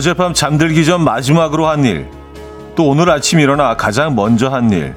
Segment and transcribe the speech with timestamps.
[0.00, 2.08] 어젯밤 잠들기 전 마지막으로 한 일,
[2.74, 4.94] 또 오늘 아침 일어나 가장 먼저 한 일.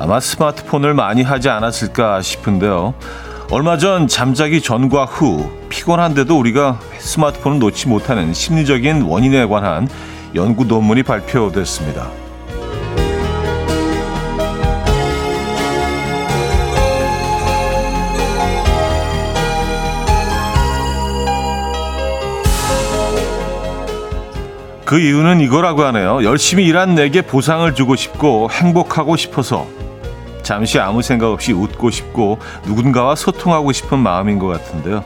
[0.00, 2.94] 아마 스마트폰을 많이 하지 않았을까 싶은데요.
[3.52, 9.88] 얼마 전 잠자기 전과 후 피곤한데도 우리가 스마트폰을 놓지 못하는 심리적인 원인에 관한
[10.34, 12.25] 연구 논문이 발표됐습니다.
[24.86, 26.22] 그 이유는 이거라고 하네요.
[26.22, 29.66] 열심히 일한 내게 보상을 주고 싶고 행복하고 싶어서
[30.44, 35.04] 잠시 아무 생각 없이 웃고 싶고 누군가와 소통하고 싶은 마음인 것 같은데요.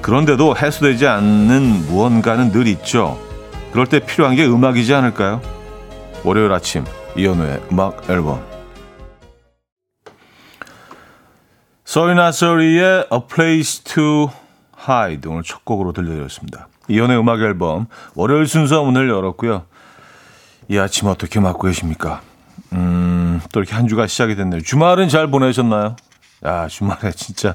[0.00, 3.20] 그런데도 해소되지 않는 무언가는 늘 있죠.
[3.72, 5.42] 그럴 때 필요한 게 음악이지 않을까요?
[6.24, 8.42] 월요일 아침 이연우의 음악 앨범
[11.84, 14.30] 소리나 소리의 A Place to
[14.88, 16.67] Hide 오늘 첫 곡으로 들려드렸습니다.
[16.88, 19.64] 이연의 음악 앨범 월요일 순서 문을 열었고요.
[20.68, 22.20] 이 아침 어떻게 맞고 계십니까?
[22.72, 24.60] 음, 또 이렇게 한 주가 시작이 됐네요.
[24.60, 25.96] 주말은 잘 보내셨나요?
[26.44, 27.54] 야, 주말에 진짜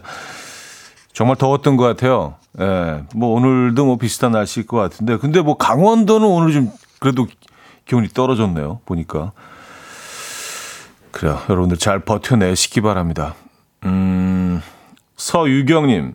[1.14, 2.36] 정말 더웠던 것 같아요.
[2.60, 7.28] 예, 뭐 오늘도 뭐 비슷한 날씨일 것 같은데, 근데 뭐 강원도는 오늘 좀 그래도
[7.86, 8.82] 기온이 떨어졌네요.
[8.86, 9.32] 보니까.
[11.12, 11.40] 그래요.
[11.50, 13.36] 여러분들 잘 버텨내시기 바랍니다.
[13.86, 14.62] 음,
[15.16, 16.14] 서유경님.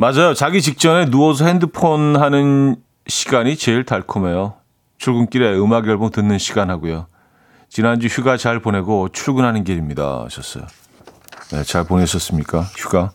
[0.00, 0.32] 맞아요.
[0.32, 2.76] 자기 직전에 누워서 핸드폰 하는
[3.08, 4.54] 시간이 제일 달콤해요.
[4.96, 7.08] 출근길에 음악 앨범 듣는 시간 하고요.
[7.68, 10.22] 지난주 휴가 잘 보내고 출근하는 길입니다.
[10.26, 10.64] 하셨어요.
[11.50, 12.60] 네, 잘 보내셨습니까?
[12.76, 13.10] 휴가.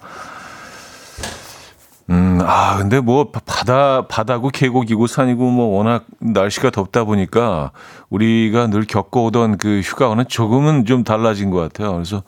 [2.09, 7.71] 음, 아, 근데 뭐 바다 바다고 계곡이고 산이고 뭐 워낙 날씨가 덥다 보니까
[8.09, 11.93] 우리가 늘 겪어오던 그 휴가와는 조금은 좀 달라진 것 같아요.
[11.93, 12.23] 그래서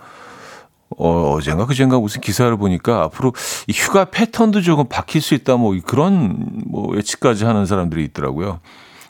[0.98, 3.34] 어, 어젠가 그젠가 무슨 기사를 보니까 앞으로
[3.68, 8.60] 이 휴가 패턴도 조금 바뀔 수 있다 뭐 그런 뭐 예측까지 하는 사람들이 있더라고요.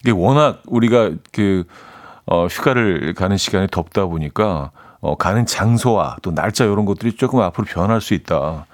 [0.01, 1.65] 이게 워낙 우리가 그
[2.25, 7.65] 어, 휴가를 가는 시간이 덥다 보니까 어, 가는 장소와 또 날짜 이런 것들이 조금 앞으로
[7.65, 8.65] 변할 수 있다.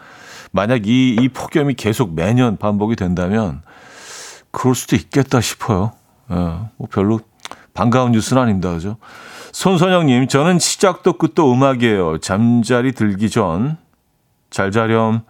[0.51, 3.62] 만약 이, 이 폭염이 계속 매년 반복이 된다면
[4.51, 5.91] 그럴 수도 있겠다 싶어요.
[6.29, 7.19] 예, 뭐 별로
[7.73, 8.72] 반가운 뉴스는 아닙니다.
[8.72, 8.97] 그죠?
[9.51, 12.19] 손선영님, 저는 시작도 끝도 음악이에요.
[12.19, 13.78] 잠자리 들기 전,
[14.50, 15.22] 잘 자렴,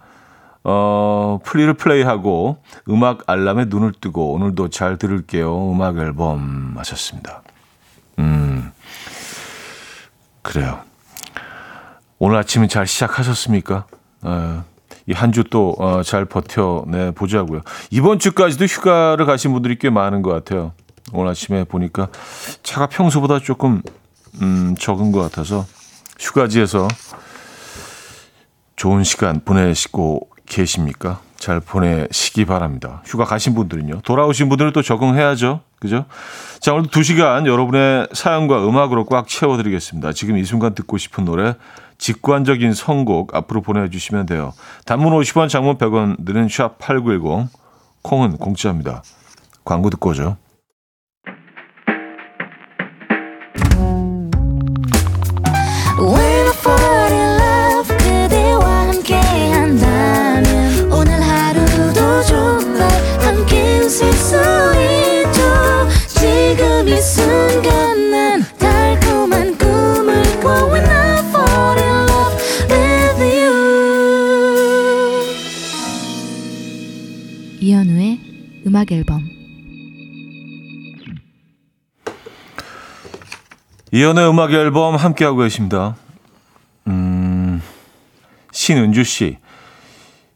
[0.64, 5.72] 어, 플리를 플레이하고 음악 알람에 눈을 뜨고 오늘도 잘 들을게요.
[5.72, 7.42] 음악 앨범 하셨습니다.
[8.20, 8.70] 음,
[10.42, 10.80] 그래요.
[12.18, 13.86] 오늘 아침은 잘 시작하셨습니까?
[14.22, 14.64] 어,
[15.08, 17.62] 이한 주 또잘 어, 버텨내 보자고요.
[17.90, 20.72] 이번 주까지도 휴가를 가신 분들이 꽤 많은 것 같아요.
[21.12, 22.08] 오늘 아침에 보니까
[22.62, 23.82] 차가 평소보다 조금
[24.40, 25.66] 음, 적은 것 같아서
[26.18, 26.88] 휴가지에서
[28.76, 31.20] 좋은 시간 보내시고 계십니까?
[31.36, 33.02] 잘 보내시기 바랍니다.
[33.04, 34.02] 휴가 가신 분들은요.
[34.02, 35.60] 돌아오신 분들은 또 적응해야죠.
[35.80, 36.04] 그죠?
[36.60, 40.12] 자, 오늘 두 시간 여러분의 사연과 음악으로 꽉 채워드리겠습니다.
[40.12, 41.54] 지금 이 순간 듣고 싶은 노래,
[41.98, 44.52] 직관적인 선곡 앞으로 보내주시면 돼요.
[44.86, 47.48] 단문 50원, 장문 100원 드는 샵8910,
[48.02, 49.02] 콩은 공짜입니다.
[49.64, 50.36] 광고 듣고 오죠.
[78.82, 79.22] 음악 앨범
[83.92, 85.94] 이연의 음악 앨범 함께하고 계십니다.
[86.88, 87.62] 음,
[88.50, 89.38] 신은주 씨.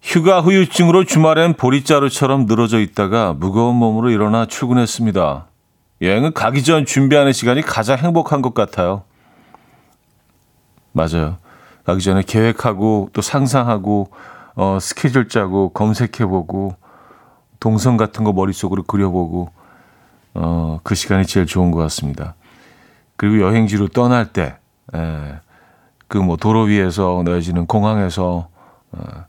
[0.01, 5.49] 휴가 후유증으로 주말엔 보리자루처럼 늘어져 있다가 무거운 몸으로 일어나 출근했습니다.
[6.03, 9.03] 여행은 가기 전 준비하는 시간이 가장 행복한 것 같아요.
[10.93, 11.39] 맞아요.
[11.85, 14.11] 가기 전에 계획하고 또 상상하고
[14.55, 16.86] 어, 스케줄 짜고 검색해보고
[17.61, 19.51] 동선 같은 거 머릿속으로 그려보고
[20.35, 22.35] 어, 그 시간이 제일 좋은 것 같습니다.
[23.17, 24.57] 그리고 여행지로 떠날 때,
[24.95, 25.41] 예,
[26.09, 28.49] 그뭐 도로 위에서 내지는 공항에서
[28.93, 29.25] 어,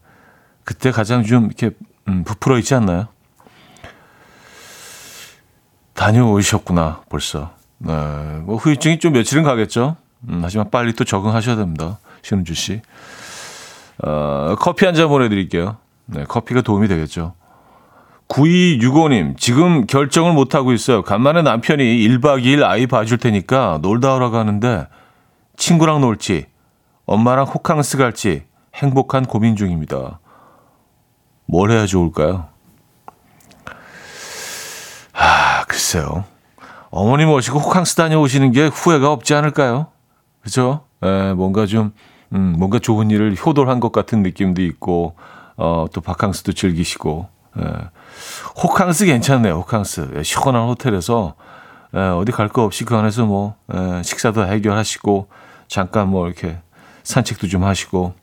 [0.66, 1.72] 그때 가장 좀 이렇게
[2.10, 3.08] 음, 부풀어 있지 않나요?
[5.94, 7.56] 다녀오셨구나 벌써.
[7.80, 7.94] 네,
[8.44, 9.96] 뭐 후유증이 좀 며칠은 가겠죠.
[10.30, 12.00] 음, 하지만 빨리 또 적응하셔야 됩니다.
[12.22, 12.82] 신은주 씨.
[14.04, 15.78] 어, 커피 한 잔 보내드릴게요.
[16.06, 17.34] 네, 커피가 도움이 되겠죠.
[18.28, 21.02] 9265님, 지금 결정을 못하고 있어요.
[21.02, 24.88] 간만에 남편이 1박 2일 아이 봐줄 테니까 놀다 오라고 하는데,
[25.56, 26.46] 친구랑 놀지,
[27.06, 28.44] 엄마랑 호캉스 갈지,
[28.76, 30.20] 행복한 고민 중입니다.
[31.46, 32.50] 뭘 해야 좋을까요?
[35.68, 36.26] 글쎄요.
[36.90, 39.88] 어머니 모시고 호캉스 다녀오시는 게 후회가 없지 않을까요?
[40.42, 40.82] 그죠?
[41.04, 41.94] 에, 뭔가 좀,
[42.34, 45.16] 음, 뭔가 좋은 일을 효도한 것 같은 느낌도 있고,
[45.56, 47.30] 어, 또 바캉스도 즐기시고,
[47.60, 47.62] 에,
[48.62, 50.14] 호캉스 괜찮네요, 호캉스.
[50.16, 51.36] 예, 시원한 호텔에서,
[51.94, 55.28] 에, 어디 갈 거 없이 그 안에서 뭐, 에, 식사도 해결하시고,
[55.68, 56.58] 잠깐 뭐 이렇게
[57.04, 58.14] 산책도 좀 하시고,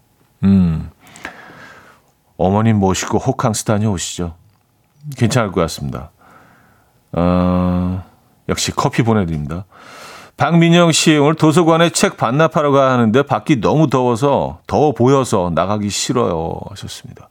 [0.42, 0.90] 음,
[2.36, 4.34] 어머님 모시고 호캉스 다녀오시죠.
[5.16, 6.10] 괜찮을 것 같습니다.
[7.12, 8.02] 어,
[8.48, 9.66] 역시 커피 보내드립니다.
[10.36, 16.58] 박민영 씨 오늘 도서관에 책 반납하러 가야 하는데 밖이 너무 더워서 더워 보여서 나가기 싫어요
[16.70, 17.28] 하셨습니다.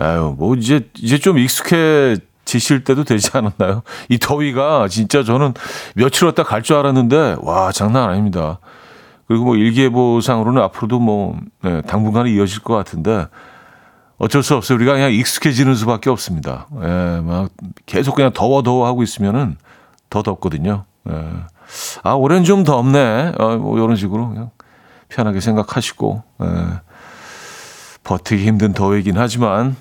[0.00, 3.82] 아유 뭐 이제 이제 좀 익숙해지실 때도 되지 않았나요?
[4.08, 5.54] 이 더위가 진짜 저는
[5.94, 8.58] 며칠 왔다 갈 줄 알았는데 와 장난 아닙니다.
[9.28, 13.26] 그리고 뭐 일기예보상으로는 앞으로도 뭐 네, 당분간 이어질 것 같은데
[14.18, 14.76] 어쩔 수 없어요.
[14.76, 16.66] 우리가 그냥 익숙해지는 수밖에 없습니다.
[16.82, 17.50] 예, 막
[17.86, 19.56] 계속 그냥 더워 더워 하고 있으면은
[20.10, 20.84] 더 덥거든요.
[21.08, 21.14] 예.
[22.02, 23.32] 아, 올해는 좀 덥네.
[23.38, 24.50] 어, 뭐 이런 식으로 그냥
[25.08, 26.46] 편하게 생각하시고 예.
[28.02, 29.76] 버티기 힘든 더위긴 하지만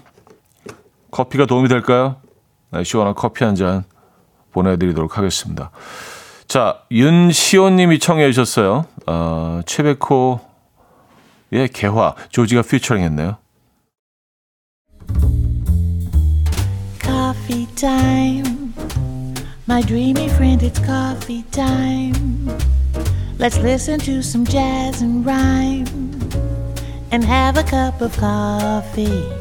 [1.11, 2.17] 커피가 도움이 될까요?
[2.71, 3.83] 네, 시원한 커피 한 잔
[4.51, 5.71] 보내드리도록 하겠습니다.
[6.47, 8.85] 자, 윤시호님이 청해 주셨어요.
[9.06, 10.39] 어, 최백호의
[11.73, 13.38] 개화 조지가 피처링 했네요.
[17.01, 18.73] Coffee time.
[19.67, 22.47] My dreamy friend, it's coffee time.
[23.38, 25.85] Let's listen to some jazz and rhyme
[27.12, 29.38] and have a cup of coffee.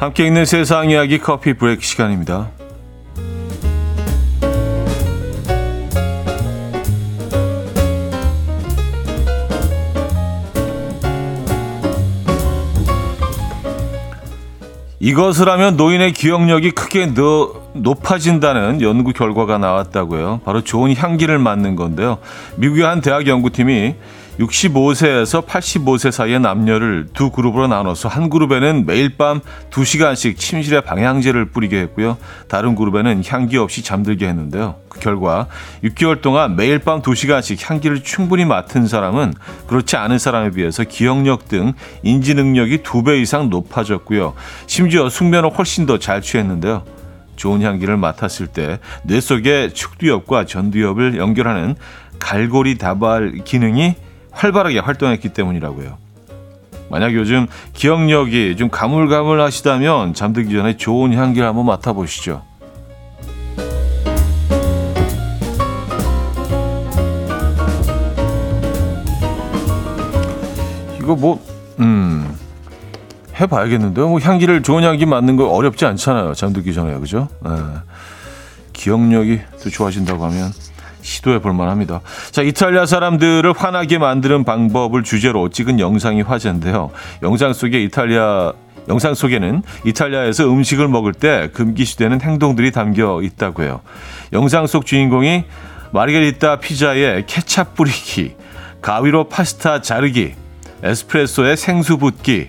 [0.00, 2.48] 함께 있는 세상 이야기 커피 브레이크 시간입니다.
[15.00, 20.40] 이것을 하면 노인의 기억력이 크게 너, 높아진다는 연구 결과가 나왔다고요.
[20.46, 22.16] 바로 좋은 향기를 맡는 건데요.
[22.56, 23.96] 미국의 한 대학 연구팀이
[24.40, 29.40] 65세에서 85세 사이의 남녀를 두 그룹으로 나눠서 한 그룹에는 매일 밤
[29.70, 32.16] 2시간씩 침실에 방향제를 뿌리게 했고요.
[32.48, 34.76] 다른 그룹에는 향기 없이 잠들게 했는데요.
[34.88, 35.46] 그 결과
[35.84, 39.34] 6개월 동안 매일 밤 2시간씩 향기를 충분히 맡은 사람은
[39.66, 44.34] 그렇지 않은 사람에 비해서 기억력 등 인지 능력이 2배 이상 높아졌고요.
[44.66, 46.84] 심지어 숙면을 훨씬 더 잘 취했는데요.
[47.36, 51.74] 좋은 향기를 맡았을 때 뇌 속의 축두엽과 전두엽을 연결하는
[52.18, 53.96] 갈고리 다발 기능이
[54.32, 55.98] 활발하게 활동했기 때문이라고요.
[56.90, 62.42] 만약 요즘 기억력이 좀 가물가물하시다면 잠들기 전에 좋은 향기를 한번 맡아보시죠.
[70.98, 71.40] 이거 뭐,
[71.78, 72.36] 음,
[73.40, 74.08] 해봐야겠는데요.
[74.08, 76.34] 뭐 향기를 좋은 향기 맡는 거 어렵지 않잖아요.
[76.34, 77.28] 잠들기 전에 그죠?
[77.44, 77.50] 네.
[78.72, 80.52] 기억력이 또 좋아진다고 하면
[81.02, 82.00] 시도해 볼 만합니다.
[82.30, 86.90] 자, 이탈리아 사람들을 화나게 만드는 방법을 주제로 찍은 영상이 화제인데요.
[87.22, 88.52] 영상 속에 이탈리아
[88.88, 93.80] 영상 속에는 이탈리아에서 음식을 먹을 때 금기시되는 행동들이 담겨 있다고 해요.
[94.32, 95.44] 영상 속 주인공이
[95.92, 98.36] 마르게리타 피자에 케찹 뿌리기,
[98.80, 100.34] 가위로 파스타 자르기,
[100.82, 102.48] 에스프레소에 생수 붓기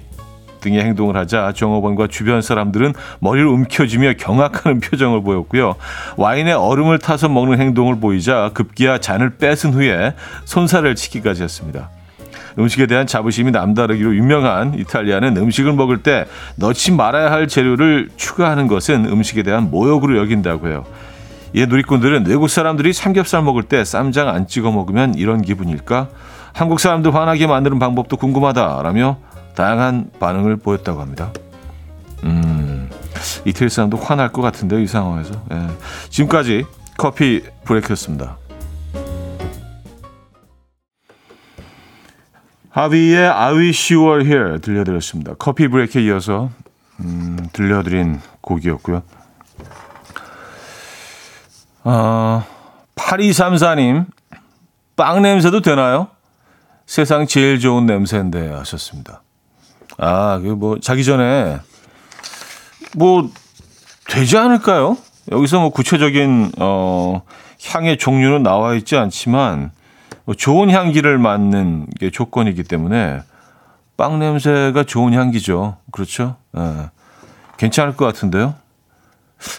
[0.62, 5.76] 등의 행동을 하자 종업원과 주변 사람들은 머리를 움켜쥐며 경악하는 표정을 보였고요.
[6.16, 10.14] 와인에 얼음을 타서 먹는 행동을 보이자 급기야 잔을 뺏은 후에
[10.46, 11.90] 손살을 치기까지 했습니다.
[12.60, 16.26] 음식에 대한 자부심이 남다르기로 유명한 이탈리아는 음식을 먹을 때
[16.58, 20.86] 넣지 말아야 할 재료를 추가하는 것은 음식에 대한 모욕으로 여긴다고 해요.
[21.54, 26.08] 이에 누리꾼들은 외국 사람들이 삼겹살 먹을 때 쌈장 안 찍어 먹으면 이런 기분일까?
[26.54, 29.18] 한국 사람들 화나게 만드는 방법도 궁금하다라며
[29.56, 31.32] 다양한 반응을 보였다고 합니다.
[32.24, 32.90] 음,
[33.46, 35.34] 이태리 사람도 화날 것 같은데요, 이 상황에서.
[35.52, 35.68] 예.
[36.10, 36.66] 지금까지
[36.98, 38.38] 커피 브레이크였습니다.
[42.70, 45.34] 하비의 I Wish You Were Here 들려드렸습니다.
[45.38, 46.50] 커피 브레이크에 이어서
[47.00, 49.04] 음, 들려드린 곡이었고요.
[51.84, 52.46] 어,
[52.96, 54.06] 8234님,
[54.96, 56.08] 빵 냄새도 되나요?
[56.86, 59.22] 세상 제일 좋은 냄새인데 하셨습니다.
[60.04, 61.60] 아, 그 뭐 자기 전에
[62.96, 63.30] 뭐
[64.10, 64.98] 되지 않을까요?
[65.32, 67.22] 여기서 뭐 구체적인 어
[67.64, 69.72] 향의 종류는 나와 있지 않지만
[70.26, 73.22] 뭐 좋은 향기를 맡는 게 조건이기 때문에
[73.96, 75.78] 빵 냄새가 좋은 향기죠.
[75.92, 76.36] 그렇죠?
[76.58, 76.90] 예.
[77.58, 78.56] 괜찮을 것 같은데요.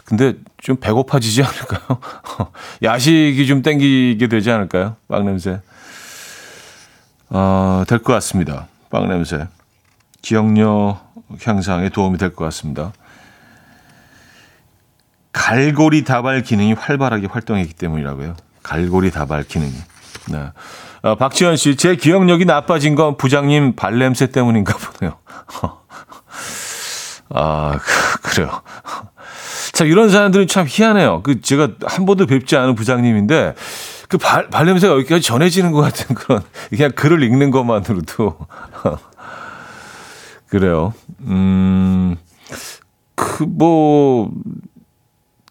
[0.05, 1.99] 근데 좀 배고파지지 않을까요?
[2.83, 4.97] 야식이 좀 땡기게 되지 않을까요?
[5.09, 5.61] 빵 냄새.
[7.31, 8.67] 어, 될 것 같습니다.
[8.91, 9.47] 빵 냄새.
[10.23, 11.01] 기억력
[11.43, 12.93] 향상에 도움이 될 것 같습니다.
[15.33, 18.37] 갈고리 다발 기능이 활발하게 활동했기 때문이라고요.
[18.63, 19.73] 갈고리 다발 기능이.
[20.29, 20.51] 네.
[21.03, 25.17] 어, 박지현 씨, 제 기억력이 나빠진 건 부장님 발냄새 때문인가 보네요.
[27.35, 28.63] 아, 그, 그래요.
[29.73, 31.23] 참, 이런 사람들은 참 희한해요.
[31.23, 33.55] 그, 제가 한 번도 뵙지 않은 부장님인데,
[34.09, 38.37] 그 발, 발냄새가 여기까지 전해지는 것 같은 그런, 그냥 글을 읽는 것만으로도.
[40.53, 40.93] 그래요.
[41.23, 42.15] 음,
[43.15, 44.31] 그, 뭐,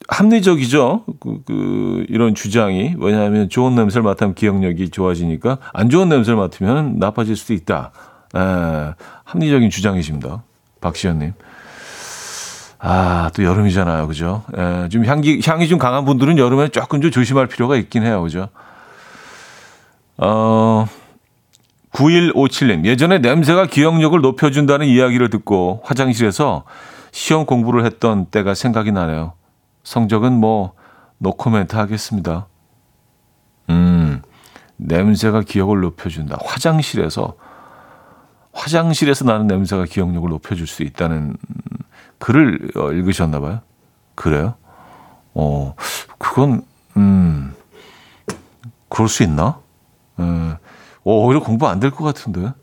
[0.07, 1.05] 합리적이죠.
[1.19, 2.93] 그, 그, 이런 주장이.
[2.99, 7.91] 왜냐하면 좋은 냄새를 맡으면 기억력이 좋아지니까 안 좋은 냄새를 맡으면 나빠질 수도 있다.
[8.35, 8.93] 에,
[9.23, 10.43] 합리적인 주장이십니다.
[10.81, 11.33] 박시현님.
[12.77, 14.05] 아, 또 여름이잖아요.
[14.05, 14.43] 그죠?
[14.55, 18.21] 에, 좀 향기, 향이 좀 강한 분들은 여름에 조금 좀 조심할 필요가 있긴 해요.
[18.21, 18.49] 그죠?
[20.17, 20.85] 어,
[21.91, 22.85] 9157님.
[22.85, 26.63] 예전에 냄새가 기억력을 높여준다는 이야기를 듣고 화장실에서
[27.11, 29.33] 시험 공부를 했던 때가 생각이 나네요.
[29.83, 30.73] 성적은 뭐
[31.17, 32.47] 노코멘트 하겠습니다.
[33.69, 34.21] 음,
[34.77, 36.37] 냄새가 기억을 높여준다.
[36.43, 37.35] 화장실에서
[38.53, 41.35] 화장실에서 나는 냄새가 기억력을 높여줄 수 있다는
[42.19, 43.61] 글을 어, 읽으셨나 봐요.
[44.15, 44.55] 그래요?
[45.33, 45.75] 어,
[46.17, 46.63] 그건
[46.97, 47.53] 음,
[48.89, 49.59] 그럴 수 있나?
[50.19, 50.23] 에,
[51.03, 52.53] 어, 오히려 공부 안 될 것 같은데.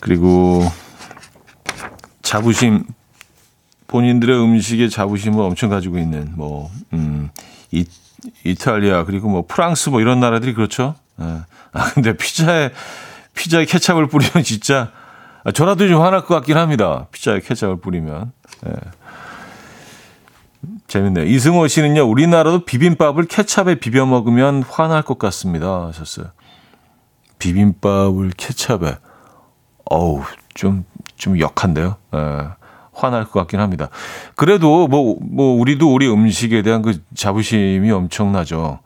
[0.00, 0.62] 그리고
[2.22, 2.84] 자부심
[3.86, 7.30] 본인들의 음식에 자부심을 엄청 가지고 있는 뭐 음,
[7.70, 7.86] 이,
[8.44, 10.94] 이탈리아 그리고 뭐 프랑스 뭐 이런 나라들이 그렇죠.
[11.20, 11.24] 예.
[11.72, 12.70] 아 근데 피자에
[13.34, 14.92] 피자에 케찹을 뿌리면 진짜
[15.44, 17.06] 아, 저라도 좀 화날 것 같긴 합니다.
[17.12, 18.32] 피자에 케찹을 뿌리면.
[18.66, 18.72] 예.
[20.86, 21.24] 재밌네요.
[21.26, 25.86] 이승호 씨는요, 우리나라도 비빔밥을 케찹에 비벼 먹으면 화날 것 같습니다.
[25.86, 26.26] 하셨어요.
[27.38, 28.98] 비빔밥을 케찹에.
[29.90, 30.22] 어우,
[30.54, 30.84] 좀,
[31.16, 31.96] 좀 역한데요.
[32.14, 32.48] 예.
[32.92, 33.88] 화날 것 같긴 합니다.
[34.36, 38.78] 그래도 뭐, 뭐, 우리도 우리 음식에 대한 그 자부심이 엄청나죠.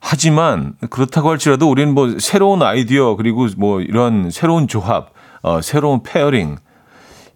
[0.00, 5.10] 하지만 그렇다고 할지라도 우리는 뭐 새로운 아이디어 그리고 뭐 이런 새로운 조합,
[5.42, 6.58] 어, 새로운 pairing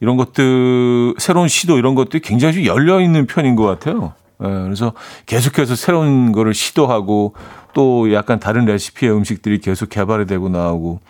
[0.00, 4.14] 이런 것들, 새로운 시도 이런 것들이 굉장히 좀 열려 있는 편인 것 같아요.
[4.42, 4.94] 예, 그래서
[5.26, 7.34] 계속해서 새로운 거를 시도하고
[7.74, 11.00] 또 약간 다른 레시피의 음식들이 계속 개발이 되고 나오고,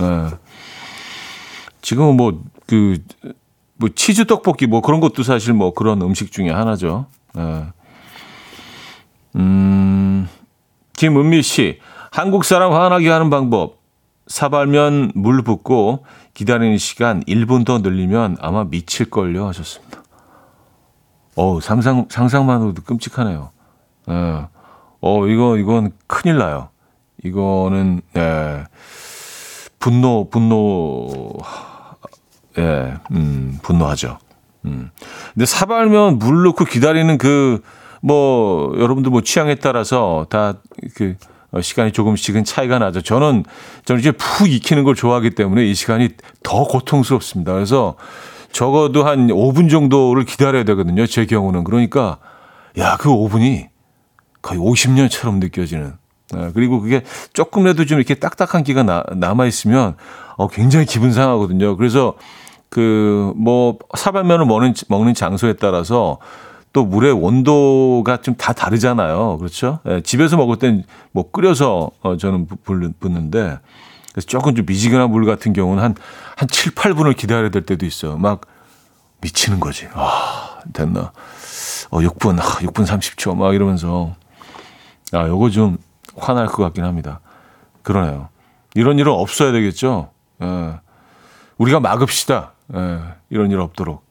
[0.00, 0.36] 예.
[1.80, 2.98] 지금은 뭐, 그,
[3.76, 7.06] 뭐 치즈 떡볶이 뭐 그런 것도 사실 뭐 그런 음식 중에 하나죠.
[7.38, 7.64] 예.
[9.36, 10.28] 음,
[10.96, 11.78] 김은미 씨,
[12.10, 13.78] 한국 사람 화나게 하는 방법.
[14.26, 16.04] 사발면 물 붓고
[16.38, 20.04] 기다리는 시간 1분 더 늘리면 아마 미칠걸요 하셨습니다.
[21.34, 23.50] 어 상상, 상상만으로도 끔찍하네요.
[24.08, 24.46] 예.
[25.00, 26.68] 어, 이거, 이건 큰일 나요.
[27.24, 28.66] 이거는, 예.
[29.80, 31.32] 분노, 분노,
[32.56, 34.18] 예, 음, 분노하죠.
[34.64, 34.92] 음.
[35.34, 37.62] 근데 사발면 물 넣고 기다리는 그,
[38.00, 40.54] 뭐, 여러분들 뭐 취향에 따라서 다
[40.94, 41.16] 그,
[41.60, 43.00] 시간이 조금씩은 차이가 나죠.
[43.00, 43.44] 저는,
[43.84, 46.10] 저는 이제 푹 익히는 걸 좋아하기 때문에 이 시간이
[46.42, 47.52] 더 고통스럽습니다.
[47.52, 47.96] 그래서
[48.52, 51.06] 적어도 한 5분 정도를 기다려야 되거든요.
[51.06, 51.64] 제 경우는.
[51.64, 52.18] 그러니까,
[52.78, 53.68] 야, 그 5분이
[54.42, 55.94] 거의 50년처럼 느껴지는.
[56.32, 57.02] 네, 그리고 그게
[57.32, 59.96] 조금이라도 좀 이렇게 딱딱한 기가 나, 남아 있으면,
[60.36, 61.76] 어, 굉장히 기분 상하거든요.
[61.76, 62.14] 그래서
[62.68, 66.18] 그, 뭐, 사발면을 먹는, 먹는 장소에 따라서
[66.78, 69.38] 또 물의 온도가 좀 다 다르잖아요.
[69.38, 69.80] 그렇죠?
[69.88, 72.46] 예, 집에서 먹을 땐 뭐 끓여서 어, 저는
[73.00, 73.58] 붓는데
[74.12, 75.96] 그래서 조금 좀 미지근한 물 같은 경우는 한,
[76.36, 78.16] 한 7, 8분을 기다려야 될 때도 있어요.
[78.16, 78.42] 막
[79.22, 79.88] 미치는 거지.
[79.92, 81.10] 아, 됐나.
[81.90, 84.14] 어, 6분, 아, 6분 30초 막 이러면서
[85.12, 85.78] 아, 요거 좀
[86.16, 87.18] 화날 것 같긴 합니다.
[87.82, 88.28] 그러네요.
[88.76, 90.10] 이런 일은 없어야 되겠죠?
[90.42, 90.74] 예.
[91.56, 92.52] 우리가 막읍시다.
[92.76, 94.06] 예, 이런 일 없도록.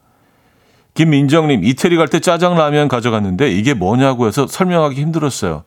[0.98, 5.62] 김민정님, 이태리 갈 때 짜장라면 가져갔는데 이게 뭐냐고 해서 설명하기 힘들었어요.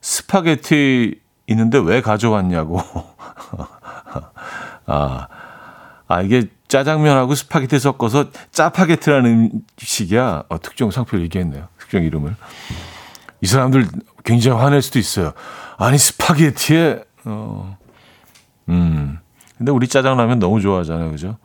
[0.00, 2.80] 스파게티 있는데 왜 가져왔냐고.
[4.86, 5.28] 아,
[6.08, 10.44] 아, 이게 짜장면하고 스파게티 섞어서 짜파게티라는 음식이야.
[10.48, 11.68] 어, 특정 상표를 얘기했네요.
[11.78, 12.34] 특정 이름을.
[13.42, 13.86] 이 사람들
[14.24, 15.32] 굉장히 화낼 수도 있어요.
[15.76, 17.76] 아니, 스파게티에, 어,
[18.70, 19.18] 음.
[19.58, 21.10] 근데 우리 짜장라면 너무 좋아하잖아요.
[21.10, 21.36] 그죠?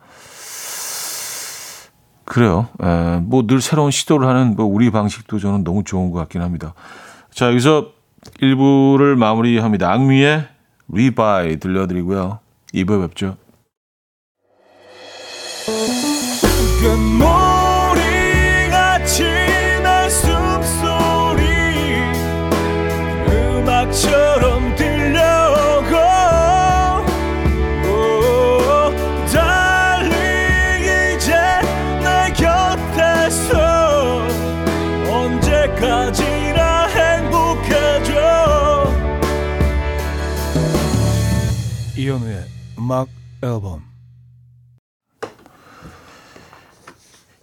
[2.26, 2.68] 그래요.
[3.22, 6.74] 뭐 늘 새로운 시도를 하는 뭐 우리 방식도 저는 너무 좋은 것 같긴 합니다.
[7.32, 7.92] 자, 여기서
[8.40, 9.90] 1부를 마무리합니다.
[9.92, 10.48] 악미의
[10.92, 12.40] 리바이 들려드리고요.
[12.74, 13.36] 2부에 뵙죠.
[42.86, 43.08] 음악
[43.42, 43.82] 앨범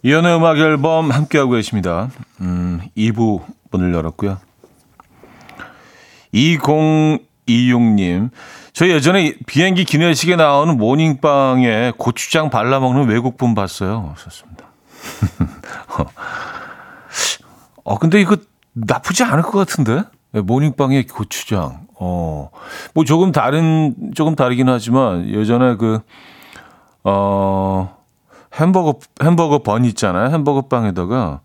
[0.02, 2.08] 이연의 음악 앨범 함께하고 계십니다.
[2.40, 4.38] 음, 2부 문을 열었고요.
[6.32, 8.30] 2026님.
[8.72, 14.14] 저 예전에 비행기 기내식에 나오는 모닝빵에 고추장 발라먹는 외국분 봤어요.
[14.16, 14.64] 썼습니다.
[17.84, 18.38] 어, 근데 이거
[18.72, 20.04] 나쁘지 않을 것 같은데?
[20.32, 21.83] 네, 모닝빵에 고추장.
[21.98, 22.50] 어,
[22.94, 26.00] 뭐 조금 다른, 조금 다르긴 하지만 예전에 그,
[27.04, 27.96] 어,
[28.54, 30.30] 햄버거 햄버거 번 있잖아요.
[30.30, 31.40] 햄버거 빵에다가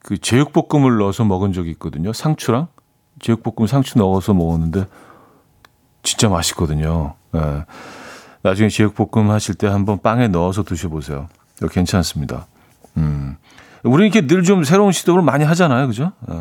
[0.00, 2.12] 그 제육볶음을 넣어서 먹은 적이 있거든요.
[2.12, 2.68] 상추랑
[3.20, 4.86] 제육볶음 상추 넣어서 먹었는데
[6.02, 7.14] 진짜 맛있거든요.
[7.34, 7.64] 예.
[8.42, 11.26] 나중에 제육볶음 하실 때 한번 빵에 넣어서 드셔보세요.
[11.70, 12.46] 괜찮습니다.
[12.96, 13.36] 음.
[13.82, 15.88] 우리 이렇게 늘 좀 새로운 시도를 많이 하잖아요.
[15.88, 16.12] 그죠?
[16.30, 16.34] 예.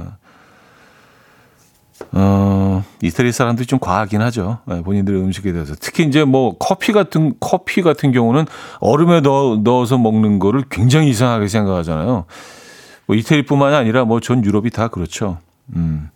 [2.12, 4.60] 어, 이태리 사람들이 좀 과하긴 하죠.
[4.66, 5.76] 네, 본인들의 음식에 대해서.
[5.80, 8.46] 특히 이제 뭐 커피 같은, 커피 같은 경우는
[8.80, 12.26] 얼음에 넣어, 넣어서 먹는 거를 굉장히 이상하게 생각하잖아요.
[13.08, 15.40] 뭐 이태리뿐만이 아니라 뭐 전 유럽이 다 그렇죠.
[15.76, 16.10] 음.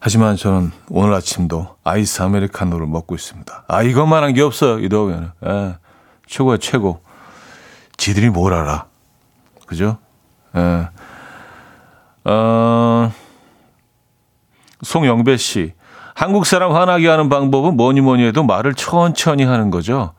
[0.00, 3.64] 하지만 저는 오늘 아침도 아이스 아메리카노를 먹고 있습니다.
[3.68, 4.78] 아, 이것만 한 게 없어요.
[4.80, 5.32] 이 더우면.
[5.46, 5.74] 예.
[6.26, 7.00] 최고야, 최고.
[7.96, 8.86] 지들이 뭘 알아.
[9.66, 9.96] 그죠?
[10.56, 10.88] 예.
[12.26, 13.10] 어,
[14.84, 15.74] 송영배 씨.
[16.14, 20.14] 한국 사람 화나게 하는 방법은 뭐니 뭐니 해도 말을 천천히 하는 거죠.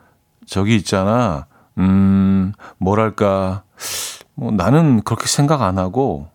[0.45, 1.47] 저기 있잖아.
[1.77, 3.63] 음, 뭐랄까.
[4.35, 6.27] 뭐 나는 그렇게 생각 안 하고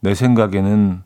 [0.00, 1.02] 내 생각에는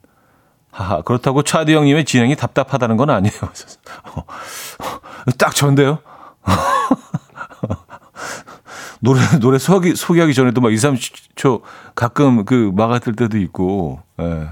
[0.70, 3.37] 하하 그렇다고 차디 형님의 진행이 답답하다는 건 아니에요.
[5.38, 5.98] 딱 전데요.
[9.00, 11.62] 노래 노래 소개하기, 소개하기 전에도 막 2, 30초
[11.94, 14.00] 가끔 그 막았을 때도 있고.
[14.20, 14.48] 예.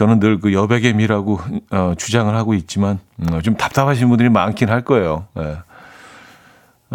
[0.00, 1.38] 저는 늘 그 여백의 미라고
[1.72, 5.26] 어, 주장을 하고 있지만 음, 좀 답답하신 분들이 많긴 할 거예요.
[5.38, 5.58] 예.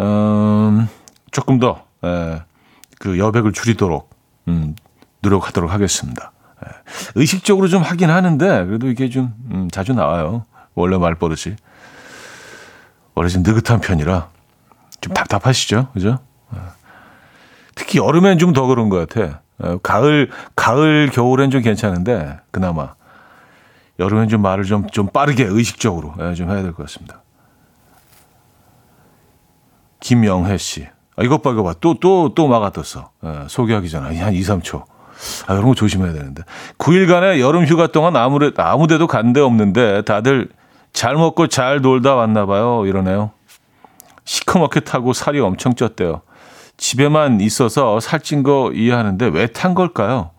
[0.00, 0.88] 음,
[1.30, 2.42] 조금 더 예,
[2.98, 4.10] 그 여백을 줄이도록
[4.48, 4.74] 음,
[5.20, 6.32] 노력하도록 하겠습니다.
[6.66, 6.72] 예.
[7.14, 10.44] 의식적으로 좀 하긴 하는데 그래도 이게 좀 음, 자주 나와요.
[10.74, 11.54] 원래 말버릇이
[13.14, 14.28] 원래 좀 느긋한 편이라
[15.00, 16.18] 좀 답답하시죠, 그죠?
[16.56, 16.58] 예.
[17.76, 19.42] 특히 여름엔 좀 더 그런 것 같아.
[19.58, 22.94] 어, 가을, 가을, 겨울엔 좀 괜찮은데, 그나마.
[23.98, 27.22] 여름엔 좀 말을 좀, 좀 빠르게 의식적으로 예, 좀 해야 될 것 같습니다.
[30.00, 30.86] 김영혜 씨.
[31.16, 31.74] 아, 이것 봐, 이거 봐.
[31.80, 33.10] 또, 또, 또 막아뒀어.
[33.24, 34.20] 예, 소개하기 전에.
[34.20, 34.84] 한 2, 3초.
[35.46, 36.42] 아, 이런 거 조심해야 되는데.
[36.78, 40.50] 9일간의 여름 휴가 동안 아무래, 아무 데도 간 데 없는데 다들
[40.92, 42.84] 잘 먹고 잘 놀다 왔나 봐요.
[42.86, 43.30] 이러네요.
[44.24, 46.20] 시커멓게 타고 살이 엄청 쪘대요.
[46.76, 50.30] 집에만 있어서 살찐 거 이해하는데 왜 탄 걸까요?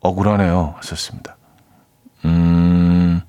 [0.00, 0.74] 억울하네요.
[0.78, 1.36] 하셨습니다.
[2.24, 3.20] 음.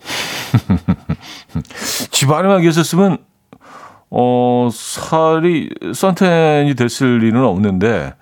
[2.10, 3.18] 집 안에만 계셨으면,
[4.10, 8.14] 어, 살이 썬텐이 됐을 일은 없는데,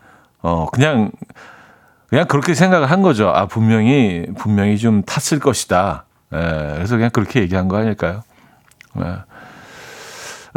[0.43, 1.11] 어, 그냥,
[2.09, 3.29] 그냥 그렇게 생각을 한 거죠.
[3.31, 6.05] 아, 분명히, 분명히 좀 탔을 것이다.
[6.33, 6.39] 예,
[6.75, 8.23] 그래서 그냥 그렇게 얘기한 거 아닐까요?
[9.01, 9.17] 예.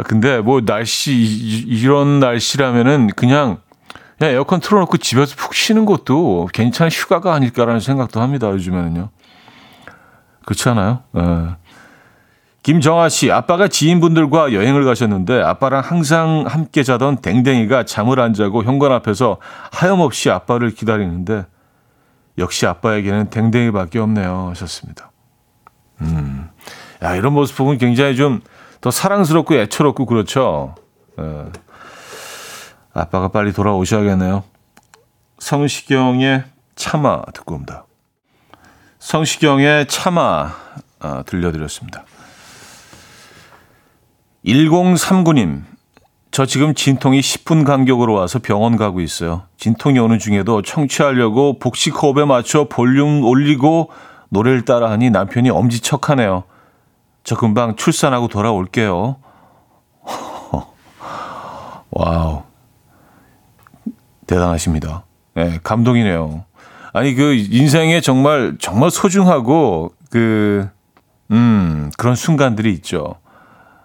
[0.04, 3.58] 근데 뭐 날씨 이- 이런 날씨라면은 그냥
[4.18, 8.48] 그냥 에어컨 틀어놓고 집에서 푹 쉬는 것도 괜찮은 휴가가 아닐까라는 생각도 합니다.
[8.50, 9.10] 요즘에는요.
[10.44, 11.00] 그렇지 않아요?
[11.16, 11.56] 예.
[12.64, 18.92] 김정아 씨, 아빠가 지인분들과 여행을 가셨는데 아빠랑 항상 함께 자던 댕댕이가 잠을 안 자고 현관
[18.92, 19.38] 앞에서
[19.72, 21.46] 하염없이 아빠를 기다리는데
[22.36, 24.48] 역시 아빠에게는 댕댕이밖에 없네요.
[24.50, 25.10] 하셨습니다.
[26.02, 26.48] 음,
[27.02, 28.40] 야 이런 모습 보면 굉장히 좀
[28.80, 30.74] 더 사랑스럽고 애처롭고 그렇죠.
[31.18, 31.46] 예.
[32.92, 34.44] 아빠가 빨리 돌아오셔야겠네요.
[35.38, 37.86] 성시경의 참아 듣고 옵니다.
[38.98, 40.54] 성시경의 참아
[41.00, 42.04] 아, 들려드렸습니다.
[44.44, 45.62] 1039님,
[46.30, 49.42] 저 지금 진통이 10분 간격으로 와서 병원 가고 있어요.
[49.56, 53.90] 진통이 오는 중에도 청취하려고 복식 호흡에 맞춰 볼륨 올리고
[54.30, 56.44] 노래를 따라하니 남편이 엄지척하네요.
[57.28, 59.16] 저 금방 출산하고 돌아올게요.
[61.90, 62.42] 와우.
[64.26, 65.04] 대단하십니다.
[65.34, 66.46] 네, 감동이네요.
[66.94, 70.70] 아니, 그, 인생에 정말, 정말 소중하고, 그,
[71.30, 73.16] 음, 그런 순간들이 있죠.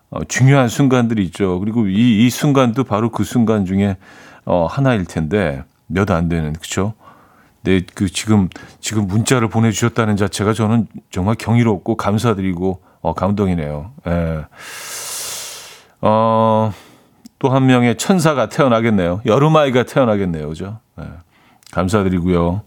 [0.10, 1.60] 어, 중요한 순간들이 있죠.
[1.60, 3.98] 그리고 이, 이 순간도 바로 그 순간 중에,
[4.46, 6.94] 어, 하나일 텐데, 몇 안 되는, 그쵸?
[7.64, 8.48] 네, 그, 지금,
[8.80, 13.92] 지금 문자를 보내주셨다는 자체가 저는 정말 경이롭고 감사드리고, 어, 감동이네요.
[14.08, 14.46] 예.
[16.02, 16.74] 어,
[17.39, 19.22] 또 한 명의 천사가 태어나겠네요.
[19.26, 20.48] 여름아이가 태어나겠네요.
[20.48, 20.80] 그죠?
[21.00, 21.04] 예.
[21.72, 22.62] 감사드리고요.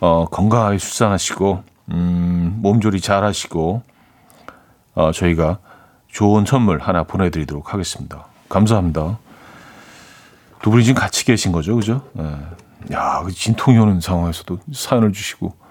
[0.00, 3.82] 어, 건강하게 출산하시고, 음, 몸조리 잘 하시고,
[4.94, 5.58] 어, 저희가
[6.08, 8.26] 좋은 선물 하나 보내드리도록 하겠습니다.
[8.48, 9.18] 감사합니다.
[10.62, 12.02] 두 분이 지금 같이 계신 거죠, 그죠?
[12.18, 12.94] 예.
[12.94, 15.61] 야, 그 진통이 오는 상황에서도 사연을 주시고.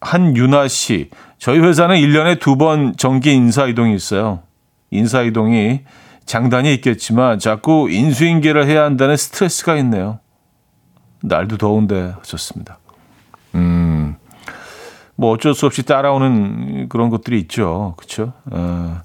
[0.00, 4.40] 한윤아 씨, 저희 회사는 1년에 두 번 정기 인사이동이 있어요.
[4.90, 5.80] 인사이동이
[6.24, 10.18] 장단이 있겠지만 자꾸 인수인계를 해야 한다는 스트레스가 있네요.
[11.22, 12.78] 날도 더운데 좋습니다.
[13.54, 14.16] 음,
[15.16, 17.94] 뭐 어쩔 수 없이 따라오는 그런 것들이 있죠.
[17.96, 18.32] 그렇죠?
[18.50, 19.00] 어,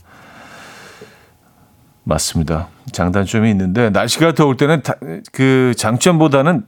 [2.04, 2.68] 맞습니다.
[2.92, 4.94] 장단점이 있는데 날씨가 더울 때는 다,
[5.32, 6.66] 그 장점보다는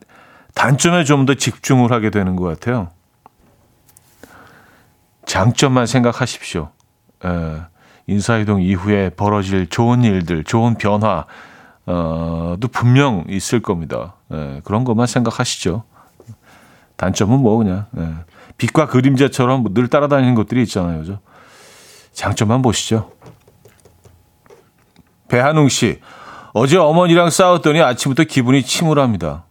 [0.56, 2.90] 단점에 좀 더 집중을 하게 되는 것 같아요.
[5.26, 6.70] 장점만 생각하십시오.
[7.26, 7.62] 에,
[8.08, 11.26] 인사이동 이후에 벌어질 좋은 일들, 좋은 변화,
[11.86, 14.16] 어, 도 분명 있을 겁니다.
[14.32, 15.84] 에, 그런 것만 생각하시죠.
[16.98, 18.08] 단점은 뭐 그냥 에,
[18.58, 21.00] 빛과 그림자처럼 뭐늘 따라다니는 것들이 있잖아요.
[21.00, 21.20] 그죠?
[22.14, 23.12] 장점만 보시죠.
[25.28, 26.00] 배한웅 씨,
[26.54, 29.44] 어제 어머니랑 싸웠더니 아침부터 기분이 침울합니다.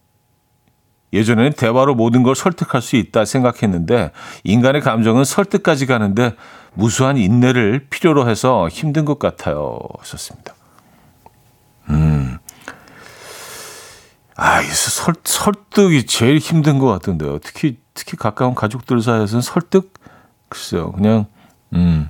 [1.14, 4.10] 예전에는 대화로 모든 걸 설득할 수 있다 생각했는데
[4.42, 6.34] 인간의 감정은 설득까지 가는데
[6.74, 9.78] 무수한 인내를 필요로 해서 힘든 것 같아요.
[10.00, 10.54] 하셨습니다.
[11.90, 12.38] 음.
[14.36, 17.38] 아, 이 설, 설득이 제일 힘든 것 같은데요.
[17.38, 19.94] 특히, 특히 가까운 가족들 사이에서는 설득?
[20.48, 20.90] 글쎄요.
[20.92, 21.26] 그냥,
[21.72, 22.08] 음,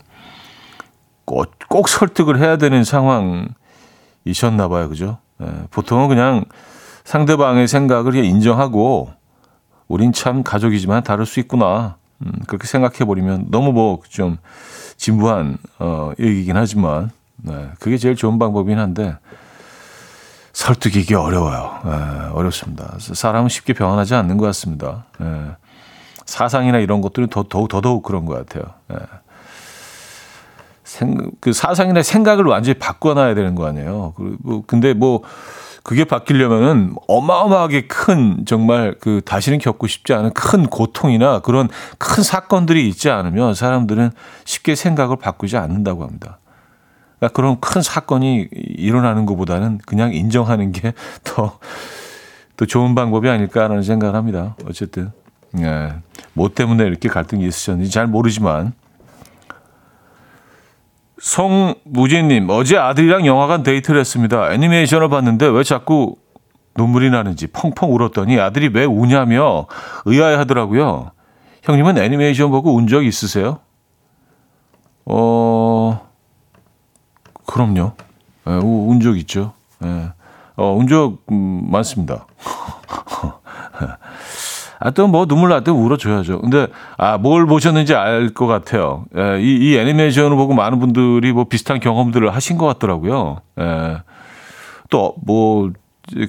[1.26, 4.88] 꼭, 꼭 설득을 해야 되는 상황이셨나 봐요.
[4.88, 5.18] 그죠?
[5.42, 6.44] 예, 보통은 그냥
[7.04, 9.10] 상대방의 생각을 인정하고
[9.88, 11.96] 우린 참 가족이지만 다를 수 있구나.
[12.22, 14.38] 음, 그렇게 생각해 버리면 너무 뭐 좀
[14.96, 19.16] 진부한 어, 얘기긴 하지만 네, 그게 제일 좋은 방법이긴 한데
[20.52, 21.80] 설득이기 어려워요.
[21.84, 21.90] 네,
[22.32, 22.96] 어렵습니다.
[23.00, 25.04] 사람은 쉽게 변하지 않는 것 같습니다.
[25.18, 25.50] 네,
[26.24, 28.72] 사상이나 이런 것들은 더, 더욱 더더욱 그런 것 같아요.
[28.88, 28.96] 네.
[30.84, 34.14] 생, 그 사상이나 생각을 완전히 바꿔놔야 되는 거 아니에요.
[34.16, 35.22] 그리고 근데 뭐
[35.84, 41.68] 그게 바뀌려면은 어마어마하게 큰 정말 그 다시는 겪고 싶지 않은 큰 고통이나 그런
[41.98, 44.10] 큰 사건들이 있지 않으면 사람들은
[44.44, 46.38] 쉽게 생각을 바꾸지 않는다고 합니다.
[47.20, 51.60] 그러니까 그런 큰 사건이 일어나는 것보다는 그냥 인정하는 게 더
[52.56, 54.56] 더 좋은 방법이 아닐까라는 생각을 합니다.
[54.68, 55.10] 어쨌든
[55.58, 55.94] 예.
[56.32, 58.72] 뭐 때문에 이렇게 갈등이 있으셨는지 잘 모르지만
[61.24, 64.52] 송무진님, 어제 아들이랑 영화관 데이트를 했습니다.
[64.52, 66.16] 애니메이션을 봤는데 왜 자꾸
[66.76, 69.66] 눈물이 나는지 펑펑 울었더니 아들이 왜 우냐며
[70.04, 71.12] 의아해 하더라고요.
[71.62, 73.60] 형님은 애니메이션 보고 운 적 있으세요?
[75.06, 76.06] 어,
[77.46, 77.92] 그럼요.
[78.46, 79.54] 예, 운 적 있죠.
[79.82, 80.10] 예.
[80.56, 82.26] 어, 운적 음, 많습니다.
[84.84, 86.42] 아, 또뭐 눈물 날 때 울어줘야죠.
[86.42, 86.66] 근데,
[86.98, 89.06] 아, 뭘 보셨는지 알 것 같아요.
[89.16, 93.38] 예, 이, 이 애니메이션을 보고 많은 분들이 뭐 비슷한 경험들을 하신 것 같더라고요.
[93.60, 94.02] 예,
[94.90, 95.72] 또, 뭐,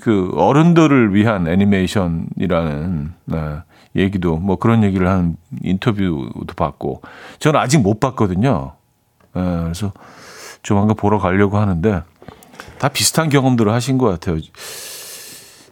[0.02, 3.58] 그, 어른들을 위한 애니메이션이라는, 예,
[3.98, 7.02] 얘기도, 뭐 그런 얘기를 한 인터뷰도 봤고,
[7.40, 8.72] 저는 아직 못 봤거든요.
[9.36, 9.92] 예, 그래서
[10.64, 12.04] 조만간 보러 가려고 하는데,
[12.80, 14.40] 다 비슷한 경험들을 하신 것 같아요.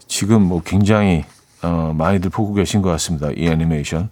[0.08, 1.24] 지금 뭐 굉장히
[1.64, 3.30] 어, 많이들 보고 계신 것 같습니다.
[3.36, 4.10] 이 애니메이션.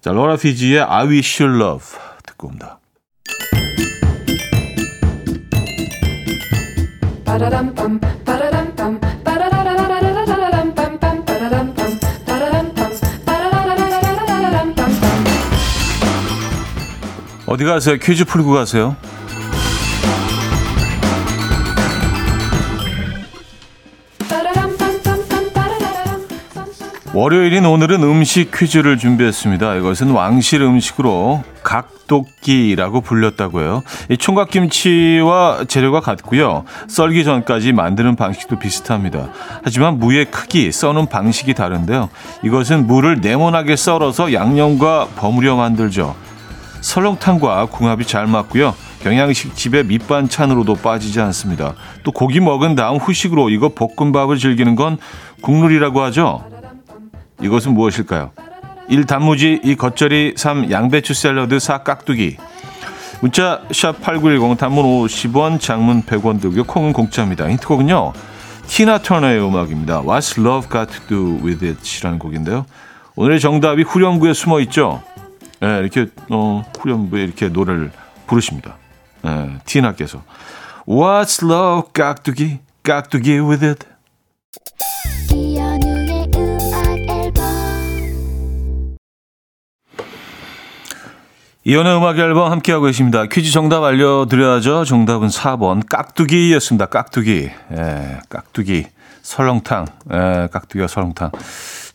[0.00, 2.78] 자, 로라 피지의 I Wish You Love 듣고 옵니다.
[17.46, 17.96] 어디 가세요?
[17.98, 18.96] 퀴즈 풀고 가세요.
[27.12, 29.74] 월요일인 오늘은 음식 퀴즈를 준비했습니다.
[29.74, 33.82] 이것은 왕실 음식으로 각도끼라고 불렸다고 해요.
[34.10, 36.62] 이 총각김치와 재료가 같고요.
[36.86, 39.30] 썰기 전까지 만드는 방식도 비슷합니다.
[39.64, 42.10] 하지만 무의 크기, 써는 방식이 다른데요.
[42.44, 46.14] 이것은 무를 네모나게 썰어서 양념과 버무려 만들죠.
[46.80, 48.72] 설렁탕과 궁합이 잘 맞고요.
[49.02, 51.74] 경양식 집의 밑반찬으로도 빠지지 않습니다.
[52.04, 54.96] 또 고기 먹은 다음 후식으로 이거 볶음밥을 즐기는 건
[55.40, 56.49] 국룰이라고 하죠.
[57.40, 58.32] 이것은 무엇일까요?
[58.88, 59.06] 1.
[59.06, 59.76] 단무지 2.
[59.76, 60.70] 겉절이 3.
[60.70, 61.82] 양배추 샐러드 4.
[61.84, 62.36] 깍두기
[63.20, 66.64] 문자 샵 8910 단문 50원 장문 100원 들고요.
[66.64, 67.48] 콩은 공짜입니다.
[67.48, 68.12] 힌트곡은요.
[68.66, 70.02] 티나 터너의 음악입니다.
[70.02, 72.66] What's Love Got to Do With It 이라는 곡인데요.
[73.16, 75.02] 오늘의 정답이 후렴구에 숨어 있죠.
[75.60, 77.90] 네, 이렇게 어, 후렴구에 이렇게 노래를
[78.26, 78.76] 부르십니다.
[79.22, 80.22] 네, 티나께서
[80.86, 81.92] What's Love
[83.10, 83.86] to Give With It
[91.70, 93.26] 이연의 음악 앨범 함께하고 계십니다.
[93.26, 94.84] 퀴즈 정답 알려드려야죠.
[94.84, 96.86] 정답은 4번 깍두기였습니다.
[96.86, 97.48] 깍두기.
[97.76, 98.86] 예, 깍두기.
[99.22, 99.86] 설렁탕.
[100.12, 101.30] 예, 깍두기와 설렁탕.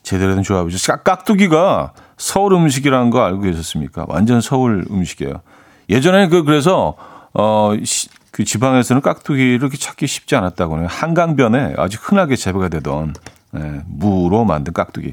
[0.02, 0.78] 제대로 된 조합이죠.
[0.90, 4.06] 깍- 깍두기가 서울 음식이라는 거 알고 계셨습니까?
[4.08, 5.42] 완전 서울 음식이에요.
[5.90, 6.94] 예전에 그 그래서
[7.34, 10.86] 어, 시- 그 지방에서는 깍두기를 이렇게 찾기 쉽지 않았다고 해요.
[10.88, 13.12] 한강변에 아주 흔하게 재배가 되던
[13.58, 15.12] 예, 무로 만든 깍두기.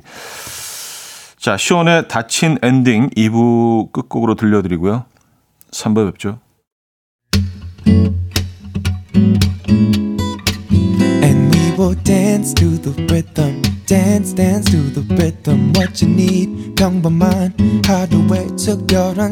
[1.43, 5.03] 자, 시온의 닫힌 엔딩 2부 끝곡으로 들려드리고요.
[5.71, 6.39] 3부 뵙죠.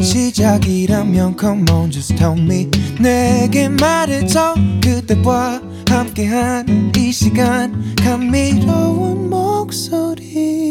[0.01, 2.69] 시작이라면 Come on, just tell me.
[2.99, 4.55] 내게 말해줘.
[4.83, 7.95] 그대와 함께한 이 시간.
[8.03, 10.61] 감미로운 목소리.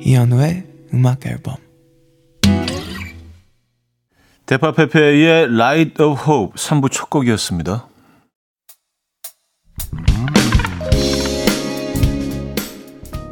[0.00, 1.56] 이현우의 음악 앨범.
[4.46, 7.86] 데파페페의 Light of Hope 3부 첫 곡이었습니다.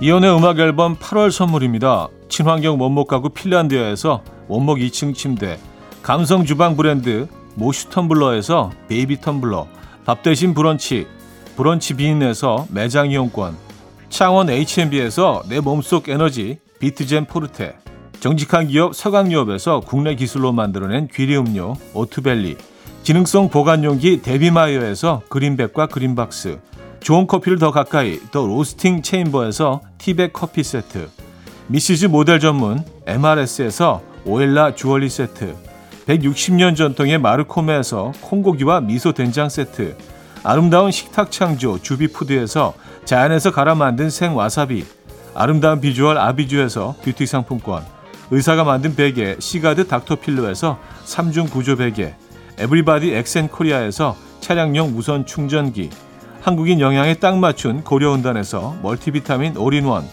[0.03, 2.09] 이현우의 음악 앨범 8월 선물입니다.
[2.29, 5.59] 친환경 원목 가구 핀란드에서 원목 2층 침대,
[6.03, 9.66] 감성 주방 브랜드 모슈 텀블러에서 베이비 텀블러,
[10.05, 11.07] 밥 대신 브런치,
[11.57, 13.57] 브런치 빈에서 매장 이용권,
[14.16, 17.76] 창원 H&B에서 내 몸속 에너지 비트젠 포르테,
[18.18, 22.57] 정직한 기업 서강유업에서 국내 기술로 만들어낸 귀리 음료 오트벨리,
[23.02, 26.59] 기능성 보관용기 데비마이어에서 그린백과 그린박스,
[27.00, 31.11] 좋은 커피를 더 가까이 더 로스팅 체인버에서 티백 커피 세트,
[31.66, 35.55] 미시즈 모델 전문 MRS에서 오엘라 주얼리 세트,
[36.07, 39.94] 160년 전통의 마르코메에서 콩고기와 미소 된장 세트,
[40.42, 42.72] 아름다운 식탁 창조 주비푸드에서
[43.07, 44.85] 자연에서 갈아 만든 생와사비,
[45.33, 47.85] 아름다운 비주얼 아비주에서 뷰티 상품권,
[48.33, 52.16] 의사가 만든 베개 시가드 닥터필로에서 3중 구조 베개,
[52.59, 55.88] 에브리바디 엑센코리아에서 차량용 무선 충전기,
[56.42, 60.05] 한국인 영양에 딱 맞춘 고려은단에서 멀티비타민 올인원,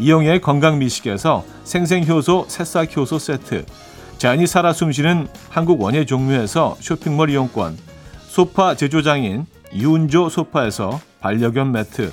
[0.00, 3.64] 이영애의 건강미식에서 생생효소 새싹효소 세트,
[4.18, 7.78] 자연이 살아 숨쉬는 한국 원예 종묘에서 쇼핑몰 이용권,
[8.26, 12.12] 소파 제조장인 이운조 소파에서 반려견 매트,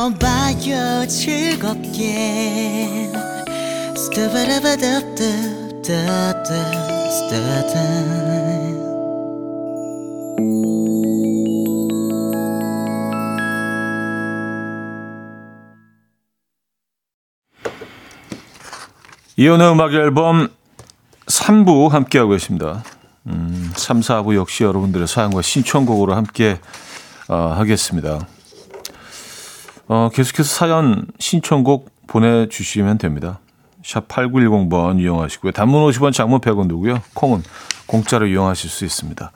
[0.00, 3.12] 들어봐요 즐겁게
[3.94, 6.46] 스타바라바답답답답
[19.36, 20.48] 이혼의 음악 앨범
[21.26, 22.82] 3부 함께하고 계십니다.
[23.26, 26.58] 음, 3, 4부 역시 여러분들의 사연과 신청곡으로 함께
[27.28, 28.26] 어, 하겠습니다.
[29.92, 33.40] 어, 계속해서 사연 신청곡 보내주시면 됩니다.
[33.82, 35.50] 샵 8910번 이용하시고요.
[35.50, 37.02] 단문 50원, 장문 100원 누고요.
[37.14, 37.42] 콩은
[37.86, 39.32] 공짜로 이용하실 수 있습니다.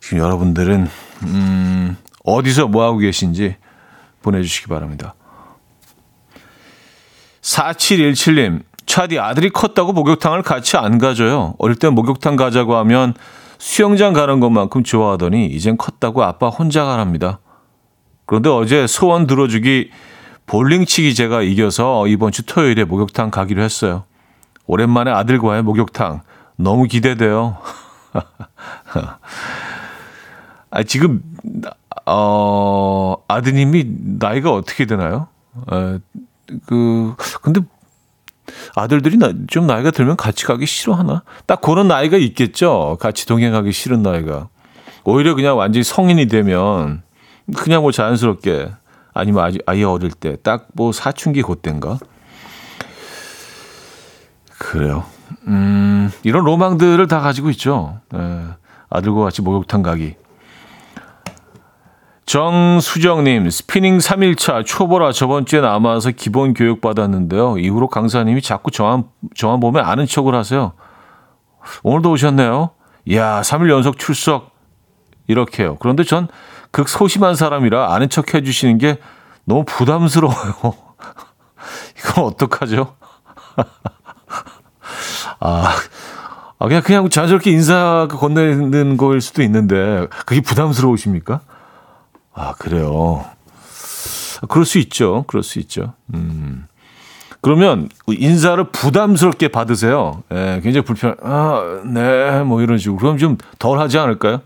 [0.00, 0.88] 지금 여러분들은
[1.22, 3.54] 음, 어디서 뭐하고 계신지
[4.22, 5.14] 보내주시기 바랍니다.
[7.42, 11.54] 4717님, 차디 아들이 컸다고 목욕탕을 같이 안 가줘요.
[11.58, 13.14] 어릴 때 목욕탕 가자고 하면
[13.58, 17.38] 수영장 가는 것만큼 좋아하더니 이젠 컸다고 아빠 혼자 가랍니다.
[18.26, 19.90] 그런데 어제 소원 들어주기
[20.46, 24.04] 볼링치기 제가 이겨서 이번 주 토요일에 목욕탕 가기로 했어요.
[24.66, 26.22] 오랜만에 아들과의 목욕탕
[26.56, 27.56] 너무 기대돼요.
[30.70, 31.22] 아, 지금
[32.04, 33.84] 어, 아드님이
[34.18, 35.28] 나이가 어떻게 되나요?
[35.72, 35.98] 에,
[36.66, 37.60] 그 근데
[38.74, 41.22] 아들들이 나, 좀 나이가 들면 같이 가기 싫어하나?
[41.46, 42.96] 딱 그런 나이가 있겠죠.
[43.00, 44.48] 같이 동행하기 싫은 나이가.
[45.04, 47.02] 오히려 그냥 완전히 성인이 되면
[47.54, 48.72] 그냥 뭐 자연스럽게
[49.14, 51.98] 아니면 아직 아예 어릴 때 딱 뭐 사춘기 그때인가?
[54.58, 55.04] 그래요.
[55.48, 58.00] 음, 이런 로망들을 다 가지고 있죠.
[58.14, 58.42] 예,
[58.90, 60.16] 아들과 같이 목욕탕 가기.
[62.24, 67.58] 정수정님, 스피닝 3일차 초보라 저번 주에 남아서 기본 교육 받았는데요.
[67.58, 69.04] 이후로 강사님이 자꾸 저만,
[69.36, 70.72] 저만 보면 아는 척을 하세요.
[71.84, 72.70] 오늘도 오셨네요.
[73.06, 74.50] 이야, 3일 연속 출석.
[75.28, 75.76] 이렇게요.
[75.78, 76.26] 그런데 전
[76.76, 78.98] 극 소심한 사람이라 아는 척 해주시는 게
[79.46, 80.52] 너무 부담스러워요.
[81.98, 82.96] 이건 어떡하죠?
[85.40, 85.74] 아,
[86.58, 91.40] 아, 그냥, 그냥 자연스럽게 인사 건네는 거일 수도 있는데, 그게 부담스러우십니까?
[92.34, 93.24] 아, 그래요.
[94.42, 95.24] 아, 그럴 수 있죠.
[95.28, 95.94] 그럴 수 있죠.
[96.12, 96.66] 음.
[97.40, 100.24] 그러면 인사를 부담스럽게 받으세요.
[100.30, 102.98] 예, 굉장히 불편, 아, 네, 뭐 이런 식으로.
[102.98, 104.42] 그럼 좀 덜 하지 않을까요?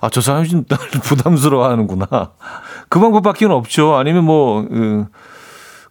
[0.00, 2.06] 아, 저 사람이 좀 나를 부담스러워 하는구나.
[2.88, 3.94] 그 방법밖에 없죠.
[3.96, 5.06] 아니면 뭐, 그,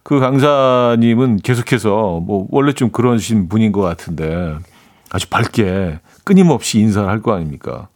[0.02, 4.56] 그 강사님은 계속해서 뭐, 원래 좀 그러신 분인 것 같은데
[5.10, 7.88] 아주 밝게 끊임없이 인사를 할 거 아닙니까?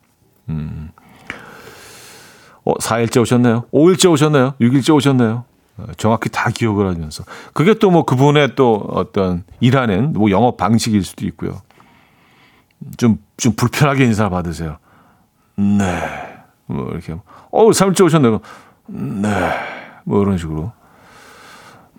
[0.48, 0.90] 음.
[2.64, 3.64] 어, 4일째 오셨나요?
[3.72, 4.54] 5일째 오셨나요?
[4.60, 5.44] 6일째 오셨나요?
[5.78, 7.24] 어, 정확히 다 기억을 하면서.
[7.54, 11.62] 그게 또 뭐 그분의 또 어떤 일하는 뭐 영업 방식일 수도 있고요.
[12.96, 14.78] 좀, 좀 불편하게 인사를 받으세요.
[15.60, 15.84] 네.
[16.66, 17.14] 뭐 이렇게.
[17.50, 18.40] 어, 3일째 오셨나요?
[18.86, 19.28] 네.
[20.04, 20.72] 뭐 이런 식으로.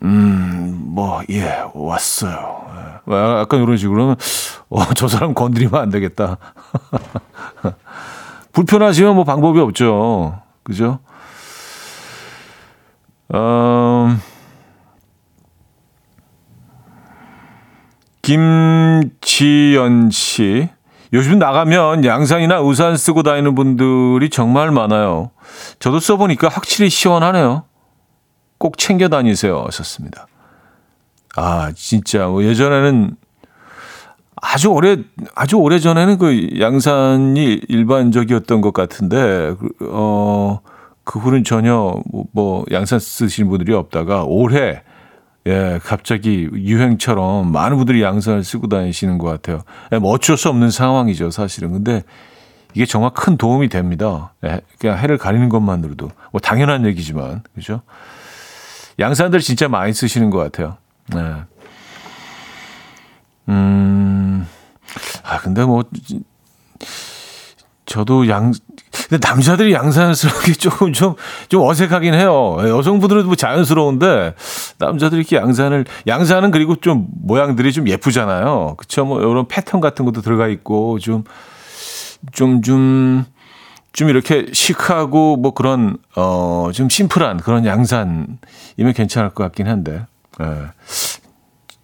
[0.04, 2.66] 음, 뭐, 예, 왔어요.
[2.76, 3.00] 예.
[3.06, 4.16] 뭐 약간 이런 식으로는,
[4.70, 6.38] 어, 저 사람 건드리면 안 되겠다.
[8.52, 10.42] 불편하시면 뭐 방법이 없죠.
[10.64, 11.00] 그죠?
[13.34, 14.20] 음,
[18.24, 20.70] 김지연 씨.
[21.14, 25.32] 요즘 나가면 양산이나 우산 쓰고 다니는 분들이 정말 많아요.
[25.80, 27.64] 저도 써보니까 확실히 시원하네요.
[28.58, 29.64] 꼭 챙겨 다니세요.
[29.68, 30.28] 하셨습니다.
[31.36, 32.28] 아, 진짜.
[32.28, 33.16] 뭐 예전에는
[34.36, 34.98] 아주 오래,
[35.36, 40.62] 아주 오래 전에는 그 양산이 일반적이었던 것 같은데, 그, 어,
[41.04, 44.82] 그 후는 전혀 뭐, 뭐 양산 쓰시는 분들이 없다가 올해
[45.48, 49.64] 예, 갑자기 유행처럼 많은 분들이 양산을 쓰고 다니시는 것 같아요.
[49.92, 51.72] 예, 뭐 어쩔 수 없는 상황이죠, 사실은.
[51.72, 52.04] 근데
[52.74, 54.34] 이게 정말 큰 도움이 됩니다.
[54.46, 56.10] 예, 그냥 해를 가리는 것만으로도.
[56.32, 57.82] 뭐 당연한 얘기지만, 그죠?
[59.00, 60.78] 양산들 진짜 많이 쓰시는 것 같아요.
[61.08, 61.18] 네.
[63.50, 64.48] 음,
[65.24, 65.84] 아, 근데 뭐,
[67.92, 68.54] 저도 양,
[69.10, 71.16] 근데 남자들이 양산을 쓰는 게 조금 좀,
[71.50, 72.56] 좀 어색하긴 해요.
[72.62, 74.34] 여성분들은 뭐 자연스러운데,
[74.78, 78.76] 남자들이 이렇게 양산을, 양산은 그리고 좀 모양들이 좀 예쁘잖아요.
[78.78, 79.04] 그쵸?
[79.04, 81.26] 뭐, 이런 패턴 같은 것도 들어가 있고, 좀,
[82.32, 83.26] 좀, 좀,
[83.92, 88.38] 좀 이렇게 시크하고 뭐 그런, 어, 좀 심플한 그런 양산이면
[88.96, 90.06] 괜찮을 것 같긴 한데,
[90.40, 90.46] 예.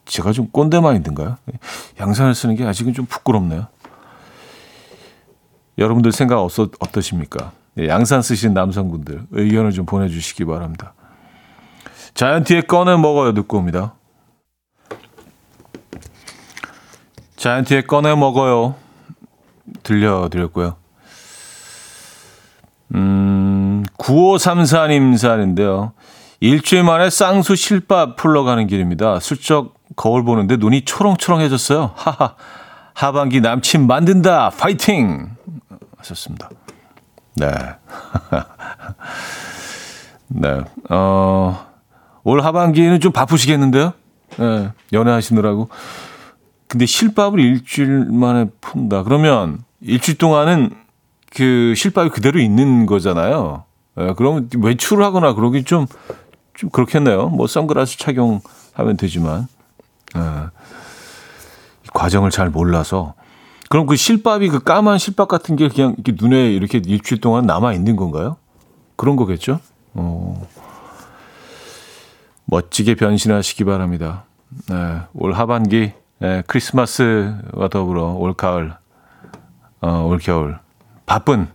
[0.05, 1.35] 제가 좀 꼰대 마인드인가요?
[1.99, 3.67] 양산을 쓰는 게 아직은 좀 부끄럽네요.
[5.77, 7.51] 여러분들 생각 어떠, 어떠십니까?
[7.75, 10.93] 네, 양산 쓰시는 남성분들 의견을 좀 보내주시기 바랍니다.
[12.15, 13.93] 자이언티의 꺼내 먹어요 듣고 옵니다.
[17.35, 18.75] 자이언티의 꺼내 먹어요
[19.83, 20.75] 들려드렸고요.
[22.95, 25.93] 음, 9534님 사인데요.
[26.39, 29.19] 일주일 만에 쌍수 실밥 풀러 가는 길입니다.
[29.19, 31.91] 슬쩍 거울 보는데 눈이 초롱초롱해졌어요.
[31.95, 32.35] 하하.
[32.93, 34.49] 하반기 남친 만든다.
[34.49, 35.36] 파이팅!
[36.07, 36.49] 하셨습니다.
[37.35, 37.47] 네.
[40.27, 40.61] 네.
[40.89, 41.67] 어,
[42.23, 43.93] 올 하반기에는 좀 바쁘시겠는데요?
[44.37, 44.71] 네.
[44.93, 45.69] 연애하시느라고.
[46.67, 49.03] 근데 실밥을 일주일 만에 푼다.
[49.03, 50.71] 그러면 일주일 동안은
[51.35, 53.63] 그 실밥이 그대로 있는 거잖아요.
[53.95, 54.13] 네.
[54.17, 55.85] 그러면 외출을 하거나 그러기 좀,
[56.53, 57.29] 좀 그렇겠네요.
[57.29, 59.47] 뭐 선글라스 착용하면 되지만.
[60.13, 60.21] 네.
[61.93, 63.13] 과정을 잘 몰라서
[63.69, 67.73] 그럼 그 실밥이 그 까만 실밥 같은 게 그냥 이렇게 눈에 이렇게 일주일 동안 남아
[67.73, 68.37] 있는 건가요?
[68.95, 69.59] 그런 거겠죠?
[69.93, 70.47] 어.
[72.45, 74.23] 멋지게 변신하시기 바랍니다.
[74.69, 78.73] 네, 올 하반기 네, 크리스마스와 더불어 올 가을,
[79.81, 80.57] 어, 올 겨울
[81.05, 81.47] 바쁜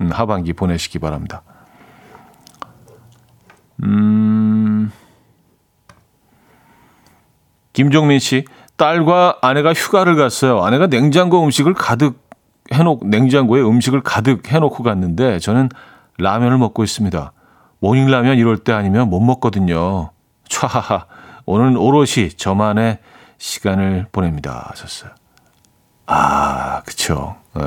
[0.00, 1.42] 음, 하반기 보내시기 바랍니다.
[3.84, 4.90] 음,
[7.72, 8.44] 김종민 씨,
[8.78, 10.64] 딸과 아내가 휴가를 갔어요.
[10.64, 12.26] 아내가 냉장고 음식을 가득
[12.72, 15.68] 해놓 냉장고에 음식을 가득 해놓고 갔는데 저는
[16.16, 17.32] 라면을 먹고 있습니다.
[17.80, 20.10] morning 라면 이럴 때 아니면 못 먹거든요.
[20.48, 21.06] 촤하하.
[21.44, 22.98] 오늘은 오롯이 저만의
[23.38, 24.68] 시간을 보냅니다.
[24.70, 25.10] 하셨어요.
[26.06, 27.36] 아, 그쵸.
[27.54, 27.62] 네.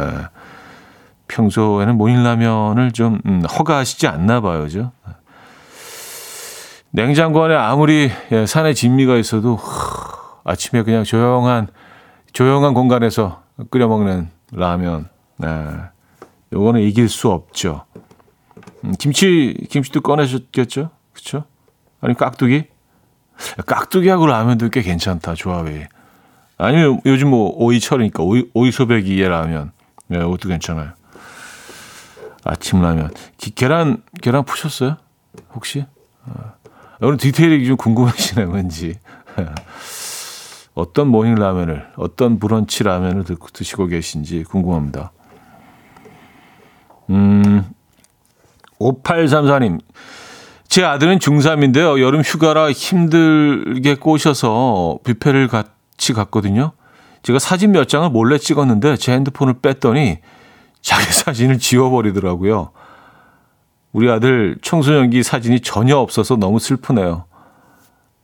[1.28, 4.68] 평소에는 모닝 라면을 좀 음, 허가하시지 않나 봐요.
[4.68, 4.91] 죠
[6.91, 9.57] 냉장고 안에 아무리 예, 산에 진미가 있어도
[10.43, 11.67] 아침에 그냥 조용한
[12.33, 15.09] 조용한 공간에서 끓여 먹는 라면.
[15.37, 15.47] 네.
[16.53, 17.85] 요거는 이길 수 없죠.
[18.83, 20.89] 음, 김치 김치도 꺼내셨겠죠?
[21.13, 21.45] 그렇죠?
[22.01, 22.65] 아니 깍두기?
[23.65, 25.85] 깍두기하고 라면도 꽤 괜찮다 조합이.
[26.57, 29.71] 아니면 요즘 뭐 오이철이니까 오이, 오이 소박이에 라면.
[30.07, 30.91] 네, 그것도 괜찮아요.
[32.43, 33.11] 아침 라면.
[33.37, 34.97] 기, 계란 계란 푸셨어요?
[35.53, 35.85] 혹시?
[36.25, 36.53] 어.
[37.01, 38.99] 오늘 디테일이 좀 궁금하시네요, 왠지.
[40.74, 45.11] 어떤 morning 라면을, 어떤 브런치 라면을 드, 드시고 계신지 궁금합니다.
[47.09, 47.65] 음,
[48.80, 49.80] 5834님.
[50.67, 51.99] 제 아들은 중3인데요.
[51.99, 56.72] 여름 휴가라 힘들게 꼬셔서 뷔페를 같이 갔거든요.
[57.24, 60.19] 제가 사진 몇 장을 몰래 찍었는데 제 핸드폰을 뺐더니
[60.82, 62.72] 자기 사진을 지워버리더라고요.
[63.91, 67.26] 우리 아들 청소년기 사진이 전혀 없어서 너무 슬프네요.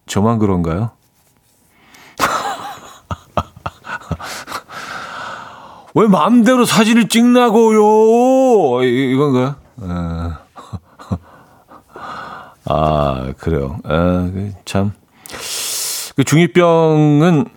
[0.06, 0.92] 저만 그런가요?
[5.96, 8.84] 왜 마음대로 사진을 찍나고요?
[8.84, 9.56] 이- 이건가요?
[9.82, 9.86] 에.
[12.70, 13.78] 아, 그래요.
[13.84, 14.92] 아, 그 참.
[16.16, 17.50] 그 중2병은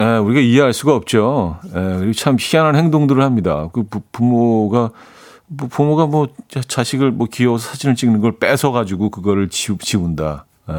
[0.00, 1.58] 에, 우리가 이해할 수가 없죠.
[1.66, 3.68] 에, 그리고 참 희한한 행동들을 합니다.
[3.72, 4.90] 그 부, 부모가
[5.46, 10.46] 뭐 부모가 뭐 자- 자식을 뭐 귀여워서 사진을 찍는 걸 뺏어 가지고 그거를 지우, 지운다.
[10.70, 10.72] 에.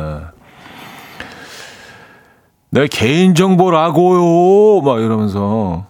[2.72, 4.82] 내 개인 정보라고요.
[4.82, 5.88] 막 이러면서.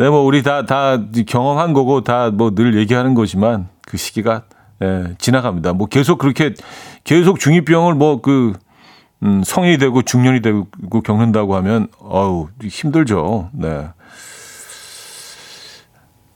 [0.00, 0.96] 네, 뭐 우리 다 다
[1.26, 4.44] 경험한 거고 다 뭐 늘 얘기하는 거지만 그 시기가
[4.82, 5.74] 예, 지나갑니다.
[5.74, 6.54] 뭐 계속 그렇게
[7.04, 8.54] 계속 중이병을 뭐그
[9.24, 10.68] 음, 성인이 되고 중년이 되고
[11.04, 13.50] 겪는다고 하면 어우 힘들죠.
[13.52, 13.88] 네.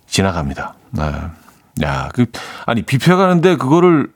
[0.07, 0.75] 지나갑니다.
[0.91, 1.03] 네.
[1.85, 2.27] 야, 그
[2.67, 4.13] 아니 뷔페 가는데 그거를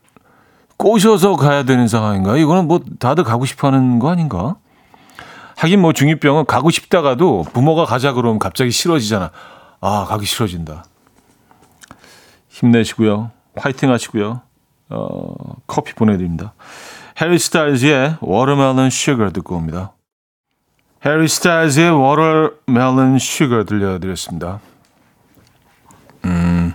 [0.76, 2.36] 꼬셔서 가야 되는 상황인가?
[2.36, 4.56] 이거는 뭐 다들 가고 싶어 하는 거 아닌가?
[5.58, 9.32] 하긴 뭐 중2병은 가고 싶다가도 부모가 가자 그러면 갑자기 싫어지잖아.
[9.80, 10.84] 아, 가기 싫어진다.
[12.48, 13.32] 힘내시고요.
[13.56, 14.42] 파이팅 하시고요.
[14.90, 15.34] 어,
[15.66, 16.54] 커피 보내드립니다.
[17.20, 19.94] 해리 스타일즈의 Watermelon Sugar 듣고 옵니다.
[21.04, 24.60] 해리 스타일즈의 Watermelon Sugar 들려드렸습니다.
[26.24, 26.72] 음,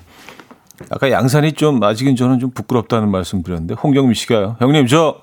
[0.92, 4.58] 아까 양산이 좀 아직은 저는 좀 부끄럽다는 말씀 드렸는데 홍경미 씨가요.
[4.60, 5.22] 형님 저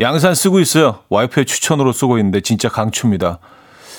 [0.00, 1.00] 양산 쓰고 있어요.
[1.08, 3.38] 와이프의 추천으로 쓰고 있는데 진짜 강추입니다.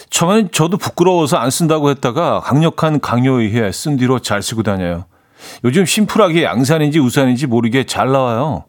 [0.10, 5.06] 처음엔 저도 부끄러워서 안 쓴다고 했다가 강력한 강요에 의해 쓴 뒤로 잘 쓰고 다녀요.
[5.64, 8.66] 요즘 심플하게 양산인지 우산인지 모르게 잘 나와요.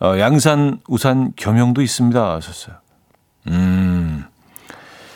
[0.00, 2.34] 어, 양산, 우산 겸용도 있습니다.
[2.34, 2.76] 하셨어요.
[3.48, 4.24] 음.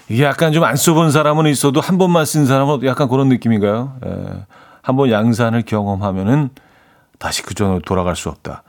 [0.08, 3.98] 이게 약간 좀 안 써본 사람은 있어도 한 번만 쓴 사람은 약간 그런 느낌인가요?
[4.06, 4.44] 예.
[4.82, 6.50] 한번 양산을 경험하면은
[7.18, 8.62] 다시 그 전으로 돌아갈 수 없다.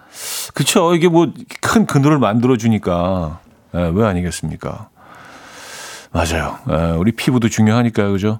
[0.53, 0.93] 그쵸.
[0.95, 1.27] 이게 뭐
[1.61, 3.39] 큰 그늘을 만들어주니까.
[3.75, 4.89] 예, 왜 아니겠습니까?
[6.11, 6.57] 맞아요.
[6.69, 8.11] 예, 우리 피부도 중요하니까요.
[8.11, 8.39] 그죠?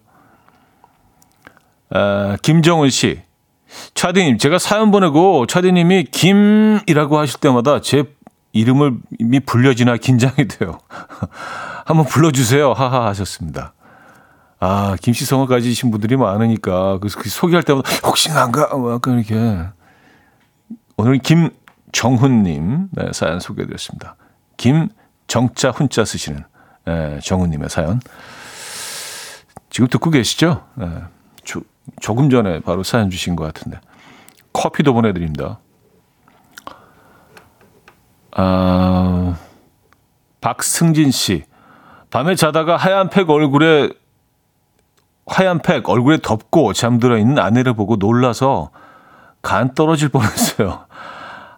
[1.92, 3.22] 아, 김정은 씨.
[3.94, 8.06] 차디님, 제가 사연 보내고 차디님이 김이라고 하실 때마다 제
[8.52, 10.80] 이름을 이미 불려지나 긴장이 돼요.
[11.86, 12.74] 한번 불러주세요.
[12.74, 13.74] 하하 하셨습니다.
[14.60, 18.76] 아, 김씨 성을 가지신 분들이 많으니까 그래서 그 소개할 때마다 혹시 난가?
[18.76, 19.36] 뭐 약간 이렇게
[21.00, 24.18] 오늘 김정훈님 네, 사연 소개해드렸습니다.
[24.58, 26.44] 김정자 훈자 쓰시는
[26.84, 28.02] 네, 정훈님의 사연
[29.70, 30.66] 지금 듣고 계시죠?
[30.76, 30.90] 네,
[31.46, 31.62] 조,
[32.02, 33.80] 조금 전에 바로 사연 주신 것 같은데
[34.52, 35.62] 커피도 보내드립니다.
[38.32, 39.38] 아,
[40.42, 41.46] 박승진 씨
[42.10, 43.90] 밤에 자다가 하얀 팩 얼굴에
[45.28, 48.72] 하얀 팩 얼굴에 덮고 잠들어 있는 아내를 보고 놀라서
[49.42, 50.86] 간 떨어질 뻔했어요.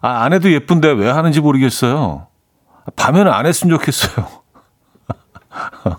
[0.00, 2.26] 아, 아내도 예쁜데 왜 하는지 모르겠어요.
[2.96, 4.26] 밤에는 안 했으면 좋겠어요.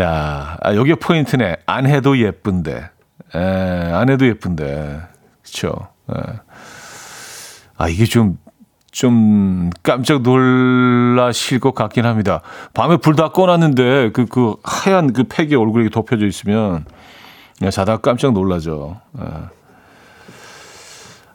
[0.00, 1.56] 야, 아, 여기 포인트네.
[1.66, 2.90] 안 해도 예쁜데.
[3.34, 3.38] 에,
[3.92, 5.00] 안 해도 예쁜데.
[5.42, 5.88] 그쵸.
[6.10, 6.14] 에.
[7.76, 8.38] 아, 이게 좀,
[8.90, 12.40] 좀 깜짝 놀라실 것 같긴 합니다.
[12.74, 16.84] 밤에 불 다 꺼놨는데 그, 그 하얀 그 팩이 얼굴에 덮여져 있으면
[17.58, 19.00] 그냥 자다가 깜짝 놀라죠.
[19.18, 19.22] 에.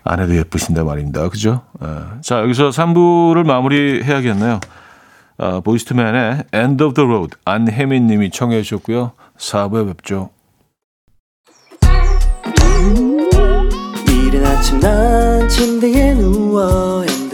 [0.04, 1.30] 안 해도 예쁘신데 말입니다.
[1.30, 1.62] 그죠?
[1.82, 1.88] 에.
[2.22, 4.60] 자, 여기서 3부를 마무리 해야겠네요.
[5.38, 9.14] 어, 보이스트맨의 End of the Road 안혜민 님이 청해 주셨고요.
[9.38, 10.30] 4부에 뵙죠.
[14.08, 17.06] 이른 아침 난 침대에 누워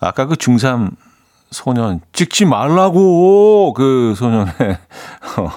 [0.00, 0.90] 아까 그 중3
[1.50, 4.52] 소년 찍지 말라고 그 소년의
[5.36, 5.50] 어,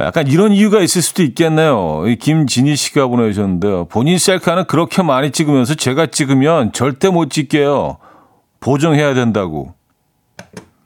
[0.00, 2.04] 약간 이런 이유가 있을 수도 있겠네요.
[2.06, 3.86] 이 김진희 씨가 보내주셨는데요.
[3.86, 7.98] 본인 셀카는 그렇게 많이 찍으면서 제가 찍으면 절대 못 찍게요.
[8.60, 9.74] 보정해야 된다고.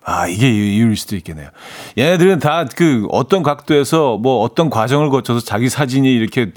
[0.05, 1.49] 아, 이게 이유일 수도 있겠네요.
[1.99, 6.53] 얘네들은 다 그 어떤 각도에서 뭐 어떤 과정을 거쳐서 자기 사진이 이렇게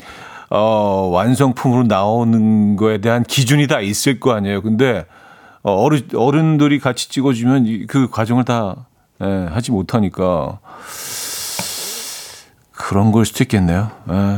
[0.49, 4.61] 어, 완성품으로 나오는 거에 대한 기준이 다 있을 거 아니에요.
[4.61, 5.05] 근데
[5.69, 8.87] 어, 어른, 어른들이 같이 찍어주면 이- 그 과정을 다
[9.21, 10.59] 예, 하지 못하니까
[12.71, 13.91] 그런 걸 수도 있겠네요.
[14.09, 14.37] 예.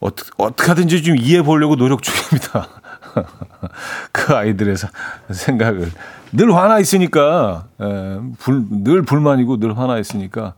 [0.00, 2.68] 어떻게, 어떻게 하든지 좀 이해해 보려고 노력 중입니다.
[4.12, 4.90] 그 아이들의 사-
[5.30, 5.90] 생각을.
[6.32, 10.54] 늘 화나 있으니까, 예, 불, 늘 불만이고 늘 화나 있으니까.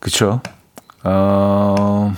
[0.00, 0.40] 그쵸.
[1.04, 2.12] 어,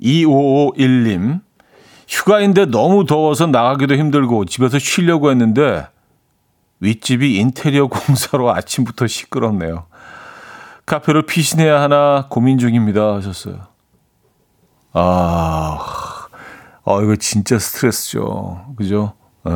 [0.00, 1.40] 2551님.
[2.08, 5.86] 휴가인데 너무 더워서 나가기도 힘들고 집에서 쉬려고 했는데
[6.80, 9.86] 윗집이 인테리어 공사로 아침부터 시끄럽네요.
[10.86, 13.56] 카페를 피신해야 하나 고민 중입니다 하셨어요.
[14.94, 15.78] 아,
[16.84, 18.72] 아 이거 진짜 스트레스죠.
[18.76, 19.12] 그죠?
[19.46, 19.52] 예.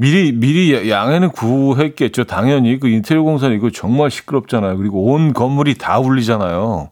[0.00, 2.24] 미리 미리 양해는 구했겠죠.
[2.24, 4.76] 당연히 그 인테리어 공사는 이거 정말 시끄럽잖아요.
[4.78, 6.90] 그리고 온 건물이 다 울리잖아요.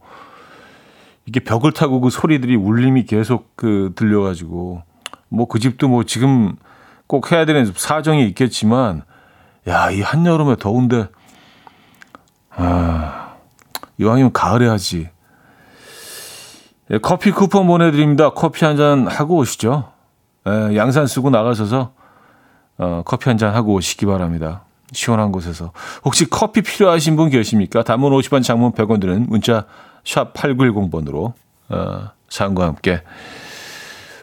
[1.26, 4.82] 이게 벽을 타고 그 소리들이 울림이 계속 그 들려가지고
[5.28, 6.56] 뭐 그 집도 뭐 지금
[7.06, 9.02] 꼭 해야 되는 사정이 있겠지만
[9.68, 11.08] 야 이 한여름에 더운데
[12.50, 13.34] 아
[13.98, 15.08] 이왕이면 가을에 하지.
[16.90, 18.30] 예, 커피 쿠폰 보내드립니다.
[18.30, 19.90] 커피 한 잔 하고 오시죠.
[20.46, 21.92] 예, 양산 쓰고 나가셔서
[22.78, 24.62] 어, 커피 한 잔 하고 오시기 바랍니다.
[24.92, 25.72] 시원한 곳에서.
[26.04, 27.82] 혹시 커피 필요하신 분 계십니까?
[27.82, 29.66] 단문 50원 장문 100원 드는 문자
[30.06, 31.34] 샵 8910번으로
[31.68, 33.02] 어, 사연과 함께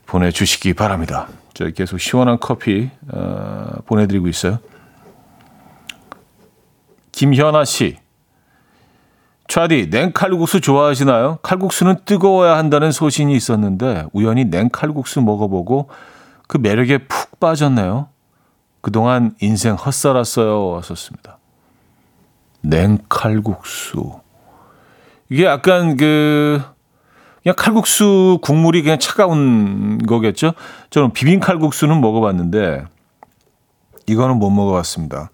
[0.05, 1.27] 보내주시기 바랍니다.
[1.53, 4.59] 저희 계속 시원한 커피 어, 보내드리고 있어요.
[7.11, 7.97] 김현아 씨.
[9.49, 11.39] 차디, 냉칼국수 좋아하시나요?
[11.43, 15.89] 칼국수는 뜨거워야 한다는 소신이 있었는데 우연히 냉칼국수 먹어보고
[16.47, 18.07] 그 매력에 푹 빠졌네요.
[18.81, 20.69] 그동안 인생 헛살았어요.
[20.69, 21.37] 왔었습니다.
[22.61, 24.22] 냉칼국수.
[25.33, 26.61] 이게 약간 그
[27.41, 30.53] 그냥 칼국수 국물이 그냥 차가운 거겠죠.
[30.91, 32.85] 저는 비빔 칼국수는 먹어봤는데
[34.05, 35.31] 이거는 못 먹어봤습니다.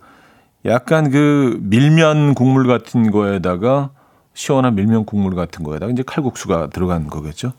[0.63, 3.89] 약간 그 밀면 국물 같은 거에다가
[4.33, 7.51] 시원한 밀면 국물 같은 거에다가 이제 칼국수가 들어간 거겠죠.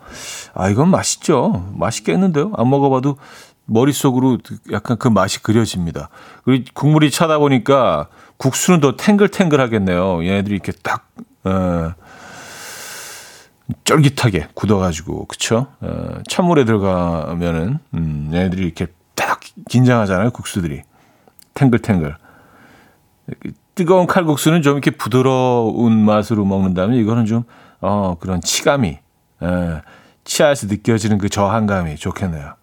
[0.54, 1.70] 아 이건 맛있죠.
[1.74, 2.52] 맛있겠는데요.
[2.56, 3.18] 안 먹어봐도
[3.66, 4.38] 머릿속으로
[4.72, 6.08] 약간 그 맛이 그려집니다.
[6.46, 10.24] 그리고 국물이 차다 보니까 국수는 더 탱글탱글 하겠네요.
[10.24, 11.06] 얘네들이 이렇게 딱
[11.44, 11.92] 어,
[13.84, 15.66] 쫄깃하게 굳어가지고 그쵸?
[15.80, 20.30] 어, 찬물에 들어가면은 음, 얘네들이 이렇게 딱 긴장하잖아요.
[20.30, 20.82] 국수들이
[21.54, 22.16] 탱글탱글.
[23.74, 27.44] 뜨거운 칼국수는 좀 이렇게 부드러운 맛으로 먹는다면 이거는 좀
[27.80, 28.88] 어, 그런 치감이
[29.42, 29.82] 에,
[30.24, 32.54] 치아에서 느껴지는 그 저항감이 좋겠네요.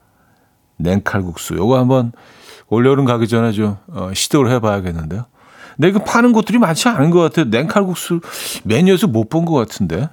[0.78, 1.56] 냉칼국수.
[1.56, 2.12] 요거 한번
[2.70, 5.26] 올여름 가기 전에 좀 어, 시도를 해봐야겠는데요.
[5.76, 7.46] 근데 이거 파는 곳들이 많지 않은 것 같아요.
[7.46, 8.20] 냉칼국수
[8.64, 10.10] 메뉴에서 못 본 것 같은데.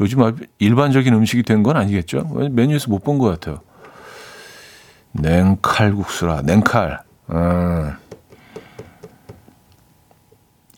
[0.00, 2.24] 요즘 일반적인 음식이 된 건 아니겠죠?
[2.50, 3.60] 메뉴에서 못 본 것 같아요.
[5.12, 7.00] 냉칼국수라, 냉칼.
[7.30, 7.92] 음.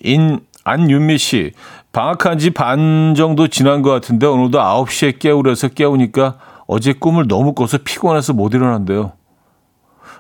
[0.01, 1.53] 인, 안윤미 씨.
[1.93, 7.79] 방학한 지 반 정도 지난 것 같은데 오늘도 9시에 깨우려서 깨우니까 어제 꿈을 너무 꿔서
[7.79, 9.13] 피곤해서 못 일어난대요.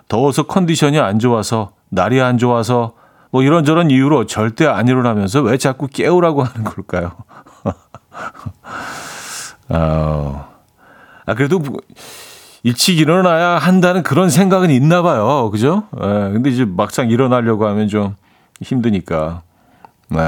[0.08, 2.94] 더워서 컨디션이 안 좋아서 날이 안 좋아서
[3.30, 7.12] 뭐 이런저런 이유로 절대 안 일어나면서 왜 자꾸 깨우라고 하는 걸까요?
[9.70, 10.48] 어,
[11.26, 11.62] 아, 그래도
[12.62, 15.50] 일찍 일어나야 한다는 그런 생각은 있나 봐요.
[15.50, 15.84] 그죠?
[15.96, 18.16] 예, 근데 이제 막상 일어나려고 하면 좀
[18.60, 19.42] 힘드니까.
[20.08, 20.18] 네.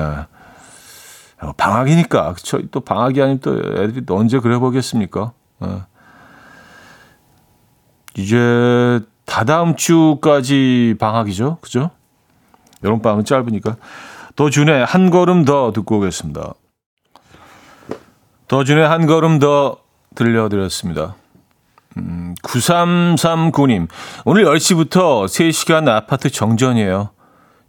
[1.42, 2.34] 어, 방학이니까.
[2.34, 2.60] 그쵸?
[2.70, 5.32] 또 방학이 아니면 또 애들이 또 언제 그래 보겠습니까?
[5.64, 5.82] 예.
[8.16, 11.58] 이제 다다음 주까지 방학이죠.
[11.60, 11.90] 그죠?
[12.84, 13.76] 여름방학은 짧으니까.
[14.36, 16.54] 더 준의 한 걸음 더 듣고 오겠습니다.
[18.50, 19.76] 더 준의 한 걸음 더
[20.16, 21.14] 들려드렸습니다.
[21.98, 23.86] 음, 9339님,
[24.24, 27.10] 오늘 10시부터 3시간 아파트 정전이에요.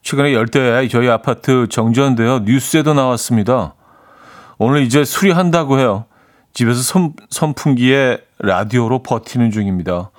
[0.01, 3.75] 최근에 열대 저희 아파트 정전되어 뉴스에도 나왔습니다.
[4.57, 6.05] 오늘 이제 수리한다고 해요.
[6.51, 10.09] 집에서 선, 선풍기에 라디오로 버티는 중입니다.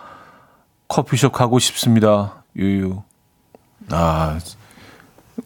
[0.87, 2.45] 커피숍 가고 싶습니다.
[2.55, 3.03] 유유.
[3.91, 4.39] 아,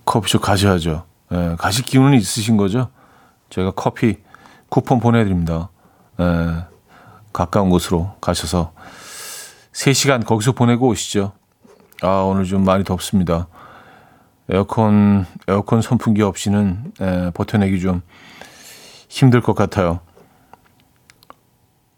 [0.04, 1.06] 커피숍 가셔야죠.
[1.32, 2.90] 예, 가실 기운은 있으신 거죠?
[3.48, 4.25] 저희가 커피
[4.68, 5.70] 쿠폰 보내드립니다.
[6.20, 6.64] 예,
[7.32, 8.72] 가까운 곳으로 가셔서
[9.72, 11.32] 3시간 거기서 보내고 오시죠.
[12.02, 13.48] 아, 오늘 좀 많이 덥습니다.
[14.48, 18.02] 에어컨, 에어컨 선풍기 없이는 에, 버텨내기 좀
[19.08, 20.00] 힘들 것 같아요.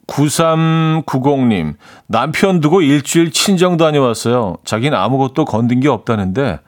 [0.07, 1.75] 9390님,
[2.07, 4.57] 남편 두고 일주일 친정 다녀왔어요.
[4.65, 6.61] 자기는 아무것도 건든 게 없다는데,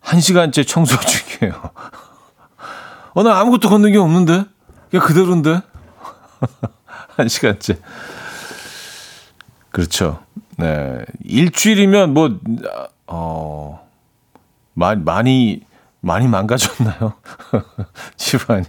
[0.00, 1.54] 한 시간째 청소 중이에요.
[3.14, 4.44] 어, 나 아무것도 건든 게 없는데?
[4.92, 5.60] 그냥 그대로인데?
[7.16, 7.78] 한 시간째.
[9.70, 10.22] 그렇죠.
[10.58, 11.02] 네.
[11.24, 12.38] 일주일이면 뭐,
[13.06, 13.88] 어,
[14.74, 15.62] 많이, 많이,
[16.00, 17.14] 많이 망가졌나요?
[18.16, 18.66] 집안이.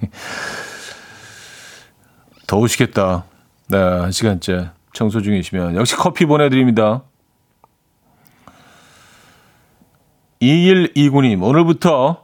[2.48, 3.26] 더우시겠다.
[3.68, 5.76] 네, 한 시간째 청소 중이시면.
[5.76, 7.02] 역시 커피 보내드립니다.
[10.42, 12.23] 2129님, 오늘부터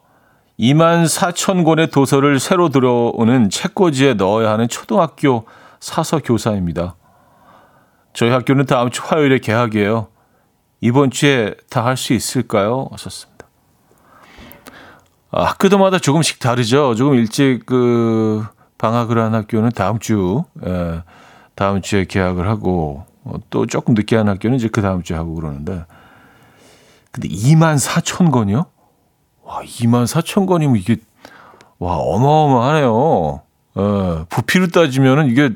[0.60, 5.46] 2만 4천 권의 도서를 새로 들어오는 책꽂이에 넣어야 하는 초등학교
[5.80, 6.96] 사서 교사입니다.
[8.14, 10.08] 저희 학교는 다음 주 화요일에 개학이에요.
[10.82, 12.88] 이번 주에 다 할 수 있을까요?
[12.92, 13.48] 하셨습니다.
[15.32, 16.96] 아, 학교마다 조금씩 다르죠.
[16.96, 18.46] 조금 일찍 그
[18.78, 21.04] 방학을 한 학교는 다음 주, 예,
[21.56, 25.36] 다음 주에 개학을 하고 어, 또 조금 늦게 한 학교는 이제 그 다음 주에 하고
[25.36, 25.86] 그러는데
[27.12, 28.66] 근데 2만 4천 건이요?
[29.50, 30.98] 와, 2만 4천 건이면 이게
[31.80, 33.42] 와 어마어마하네요.
[33.78, 35.50] 예, 부피로 따지면은 이게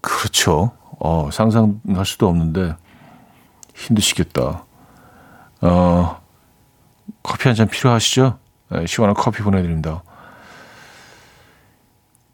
[0.00, 0.72] 그렇죠.
[0.98, 2.74] 어, 상상할 수도 없는데
[3.76, 4.64] 힘드시겠다.
[5.60, 6.20] 어,
[7.22, 8.38] 커피 한 잔 필요하시죠?
[8.70, 10.02] 네, 시원한 커피 보내드립니다.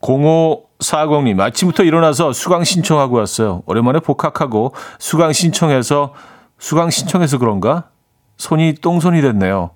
[0.00, 3.62] 0540님, 아침부터 일어나서 수강 신청하고 왔어요.
[3.66, 6.14] 오랜만에 복학하고 수강 신청해서,
[6.58, 7.90] 수강 신청해서 그런가?
[8.38, 9.70] 손이 똥손이 됐네요.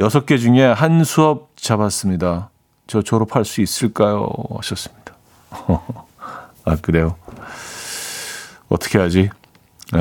[0.00, 2.50] 여섯 개 중에 한 수업 잡았습니다.
[2.86, 4.28] 저 졸업할 수 있을까요?
[4.56, 5.14] 하셨습니다.
[6.64, 7.16] 아, 그래요?
[8.68, 9.30] 어떻게 하지?
[9.94, 9.98] 에,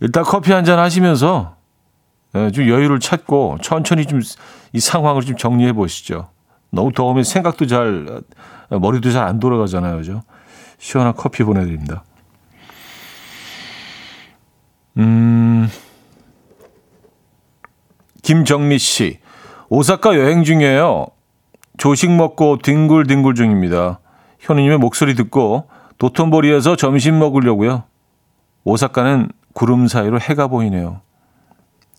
[0.00, 1.56] 일단 커피 한 잔 하시면서
[2.34, 4.20] 에, 좀 여유를 찾고 천천히 좀
[4.74, 6.30] 이 상황을 좀 정리해 보시죠.
[6.70, 8.22] 너무 더우면 생각도 잘,
[8.70, 9.98] 머리도 잘 안 돌아가잖아요.
[9.98, 10.22] 그죠?
[10.78, 12.02] 시원한 커피 보내드립니다.
[14.96, 15.68] 음,
[18.22, 19.18] 김정미 씨.
[19.68, 21.06] 오사카 여행 중이에요.
[21.78, 23.98] 조식 먹고 뒹굴뒹굴 중입니다.
[24.40, 25.68] 현우님의 목소리 듣고
[25.98, 27.84] 도톤보리에서 점심 먹으려고요.
[28.64, 31.00] 오사카는 구름 사이로 해가 보이네요.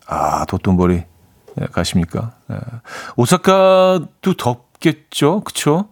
[0.07, 1.03] 아, 도톤보리
[1.55, 2.31] 네, 가십니까?
[2.47, 2.57] 네.
[3.15, 5.41] 오사카도 덥겠죠?
[5.41, 5.87] 그쵸?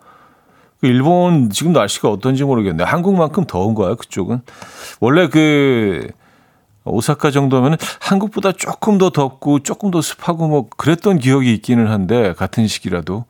[0.79, 2.88] 그 일본 지금 날씨가 어떤지 모르겠네요.
[2.88, 4.41] 한국만큼 더운 거야, 그쪽은.
[4.99, 6.07] 원래 그
[6.84, 12.67] 오사카 정도면 한국보다 조금 더 덥고 조금 더 습하고 뭐 그랬던 기억이 있기는 한데 같은
[12.67, 13.25] 시기라도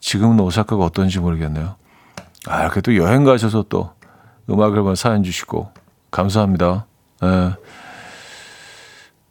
[0.00, 1.76] 지금은 오사카가 어떤지 모르겠네요.
[2.46, 3.92] 아, 또 여행 가셔서 또
[4.50, 5.70] 음악을 사연 주시고
[6.10, 6.86] 감사합니다.
[7.22, 7.54] 예.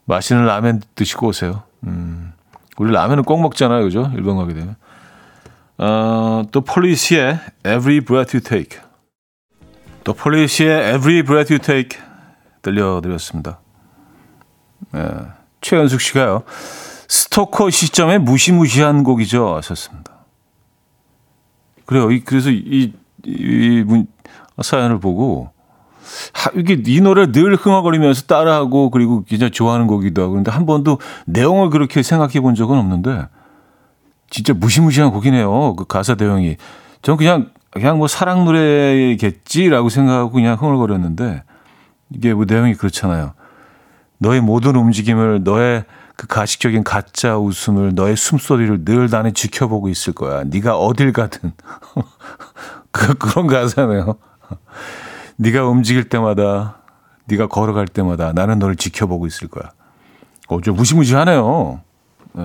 [0.05, 1.64] 맛있는 라면 드시고 오세요.
[1.84, 2.34] 음.
[2.78, 4.12] 우리 라면은 꼭 먹잖아요, 그죠?
[4.16, 4.76] 일본 가게 되면.
[5.78, 8.80] 어, 또 폴리시의 Every Breath You Take.
[10.03, 11.99] 또 폴리시의 Every Breath You Take
[12.62, 13.59] 들려드렸습니다.
[14.95, 15.07] 예.
[15.62, 16.43] 최연숙 씨가요.
[17.07, 19.55] 스토커 시점에 무시무시한 곡이죠.
[19.55, 20.12] 하셨습니다.
[21.86, 22.12] 그래요.
[22.12, 22.93] 이, 그래서 이,
[23.26, 24.07] 이 문,
[24.62, 25.51] 사연을 보고
[26.34, 30.99] 하, 이게 이 노래를 늘 흥얼거리면서 따라하고 그리고 진짜 좋아하는 곡이기도 하고 그런데 한 번도
[31.26, 33.28] 내용을 그렇게 생각해 본 적은 없는데
[34.30, 35.76] 진짜 무시무시한 곡이네요.
[35.76, 36.57] 그 가사 내용이.
[37.01, 41.43] 전 그냥 그냥 뭐 사랑 노래겠지라고 생각하고 그냥 흥얼거렸는데
[42.14, 43.34] 이게 뭐 내용이 그렇잖아요.
[44.18, 45.86] 너의 모든 움직임을 너의
[46.16, 50.43] 그 가식적인 가짜 웃음을 너의 숨소리를 늘 나는 지켜보고 있을 거야.
[50.43, 51.53] 네가 어딜 가든
[52.91, 54.18] 그 그런 가사네요.
[55.38, 56.78] 네가 움직일 때마다,
[57.26, 59.72] 네가 걸어갈 때마다 나는 너를 지켜보고 있을 거야.
[60.49, 61.82] 어, 좀 무시무시하네요.
[62.38, 62.41] 에.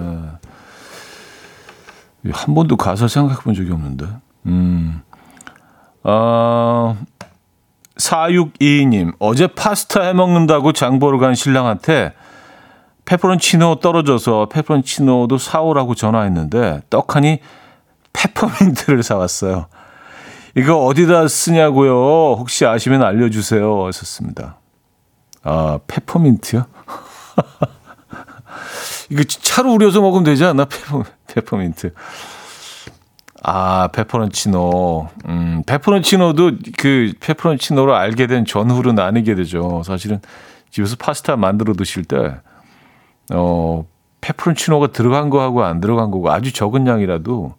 [2.33, 4.07] 한 번도 가사 생각해 본 적이 없는데.
[4.47, 5.03] 음.
[6.03, 6.97] 어,
[7.99, 12.13] 4622님, 어제 파스타 해 먹는다고 장 보러 간 신랑한테
[13.05, 17.41] 페퍼론치노 떨어져서 페퍼론치노도 사오라고 전화했는데 떡하니
[18.13, 19.67] 페퍼민트를 사왔어요.
[20.57, 22.35] 이거 어디다 쓰냐고요?
[22.39, 23.87] 혹시 아시면 알려주세요.
[23.87, 24.59] 하셨습니다.
[25.43, 26.65] 아, 페퍼민트요?
[29.11, 30.65] 이거 차로 우려서 먹으면 되지 않나?
[30.69, 31.93] 페퍼, 페퍼민트.
[33.49, 35.09] 아, 페퍼론치노.
[35.29, 39.83] 음, 페퍼론치노도 그 페퍼론치노를 알게 된 전후로는 아니게 되죠.
[39.85, 40.21] 사실은
[40.71, 42.35] 집에서 파스타 만들어 드실 때,
[43.33, 43.87] 어,
[44.21, 47.55] 페퍼론치노가 들어간 거하고 안 들어간 거고 아주 적은 양이라도,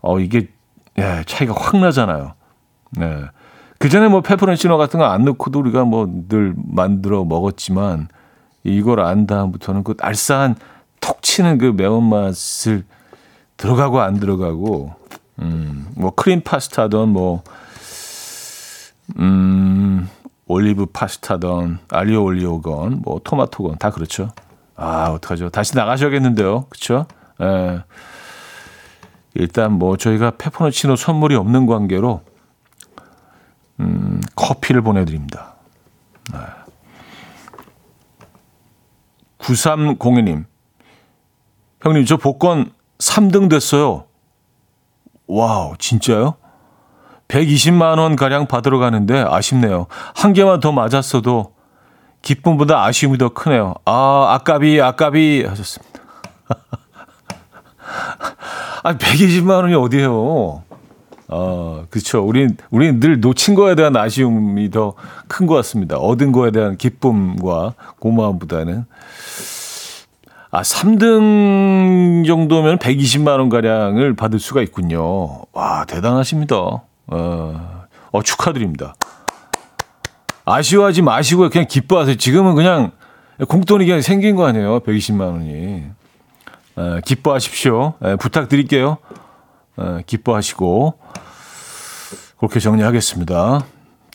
[0.00, 0.48] 어, 이게
[0.98, 2.32] 예, 차이가 확 나잖아요.
[2.98, 3.20] 네.
[3.78, 8.08] 그 전에 뭐 페퍼론치노 같은 거 안 넣고도 우리가 뭐 늘 만들어 먹었지만
[8.64, 10.56] 이걸 안 다음부터는 그 알싸한
[11.00, 12.84] 톡 치는 그 매운맛을
[13.56, 14.98] 들어가고 안 들어가고
[15.40, 17.42] 음, 뭐 크림 파스타든 뭐
[19.18, 20.08] 음,
[20.46, 24.30] 올리브 파스타던, 알리오 올리오건, 뭐, 토마토건, 다 그렇죠.
[24.76, 25.50] 아, 어떡하죠.
[25.50, 26.66] 다시 나가셔야겠는데요.
[26.68, 27.06] 그쵸?
[27.40, 27.82] 예.
[29.34, 32.22] 일단 뭐, 저희가 페퍼노치노 선물이 없는 관계로,
[33.80, 35.54] 음, 커피를 보내 드립니다.
[36.32, 36.38] 네.
[39.38, 40.44] 9302님.
[41.82, 44.04] 형님, 저 복권 3등 됐어요.
[45.34, 46.34] 와우, 진짜요?
[47.28, 49.86] 120만 원 가량 받으러 가는데 아쉽네요.
[50.14, 51.52] 한 개만 더 맞았어도
[52.22, 53.74] 기쁨보다 아쉬움이 더 크네요.
[53.84, 56.00] 아, 아까비, 아까비 하셨습니다.
[58.82, 60.64] 아, 120만 원이 어디예요?
[61.28, 62.26] 아, 그렇죠.
[62.26, 64.94] 우린 우린 늘 놓친 거에 대한 아쉬움이 더
[65.28, 65.96] 큰 것 같습니다.
[65.96, 68.84] 얻은 거에 대한 기쁨과 고마움보다는
[70.52, 75.42] 아, 3등 정도면 120만 원 가량을 받을 수가 있군요.
[75.52, 76.56] 와, 대단하십니다.
[76.56, 78.94] 어, 어 축하드립니다.
[80.44, 82.16] 아쉬워하지 마시고 그냥 기뻐하세요.
[82.16, 82.90] 지금은 그냥
[83.46, 84.80] 공돈이 그냥 생긴 거 아니에요.
[84.80, 85.84] 120만 원이.
[86.76, 87.94] 어, 기뻐하십시오.
[88.02, 88.98] 에, 부탁드릴게요.
[89.76, 90.98] 어, 기뻐하시고
[92.38, 93.64] 그렇게 정리하겠습니다.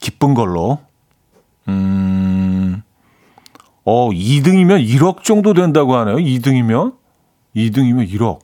[0.02, 0.80] 기쁜 걸로.
[1.70, 2.35] 음,
[3.86, 6.18] 어, 2등이면 1억 정도 된다고 하네요.
[6.18, 6.96] 2등이면?
[7.56, 8.40] 2등이면 1억.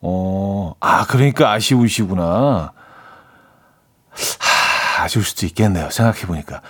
[0.00, 2.72] 어, 아, 그러니까 아쉬우시구나.
[4.10, 5.90] 하, 아쉬울 수도 있겠네요.
[5.90, 6.62] 생각해보니까.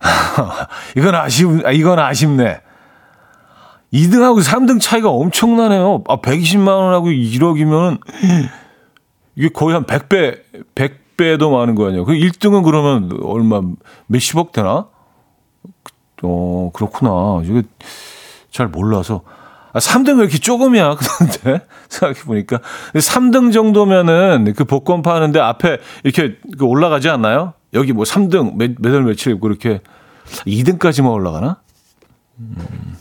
[0.96, 2.60] 이건 아쉬운, 아, 이건 아쉽네.
[3.94, 6.04] 2등하고 3등 차이가 엄청나네요.
[6.06, 8.00] 아, 120만원하고 1억이면,
[9.36, 10.40] 이게 거의 한 100배,
[10.74, 12.04] 100배도 많은 거 아니에요.
[12.04, 13.62] 그 1등은 그러면 얼마,
[14.06, 14.88] 몇십억 되나?
[16.22, 17.42] 어, 그렇구나.
[17.44, 17.62] 이게
[18.50, 19.22] 잘 몰라서.
[19.72, 20.96] 아, 3등 왜 이렇게 조금이야?
[20.98, 22.58] 그런데 생각해보니까.
[22.94, 27.52] 3등 정도면은 그 복권 파는데 앞에 이렇게 그 올라가지 않나요?
[27.74, 29.80] 여기 뭐 3등 몇, 몇월 며칠 그렇게
[30.46, 31.60] 2등까지만 올라가나?
[32.38, 32.96] 음.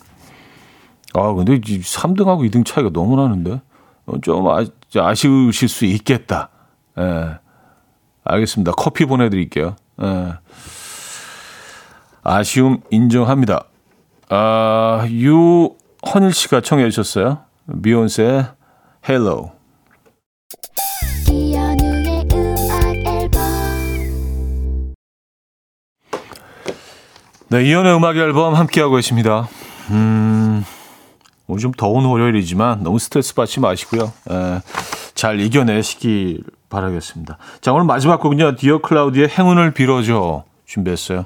[1.14, 3.62] 아, 근데 이 3등하고 2등 차이가 너무 나는데.
[4.06, 4.64] 어, 좀 아,
[4.96, 6.50] 아쉬우실 수 있겠다.
[6.98, 7.38] 예.
[8.24, 8.74] 알겠습니다.
[8.74, 9.76] 커피 보내드릴게요.
[10.02, 10.34] 예.
[12.30, 13.64] 아쉬움 인정합니다.
[14.28, 17.40] 아, 유헌일 씨가 청해 주셨어요.
[17.82, 18.46] 비욘세
[19.08, 19.54] Halo.
[27.50, 29.48] 네, 이현우의 음악 앨범 함께하고 계십니다.
[29.92, 30.66] 음,
[31.48, 34.12] 오늘 좀 더운 월요일이지만 너무 스트레스 받지 마시고요.
[34.30, 34.60] 에,
[35.16, 37.38] 잘 이겨내시길 바라겠습니다.
[37.62, 38.58] 자, 오늘 마지막 곡은요.
[38.58, 41.26] 디어 클라우디의 행운을 빌어줘 준비했어요.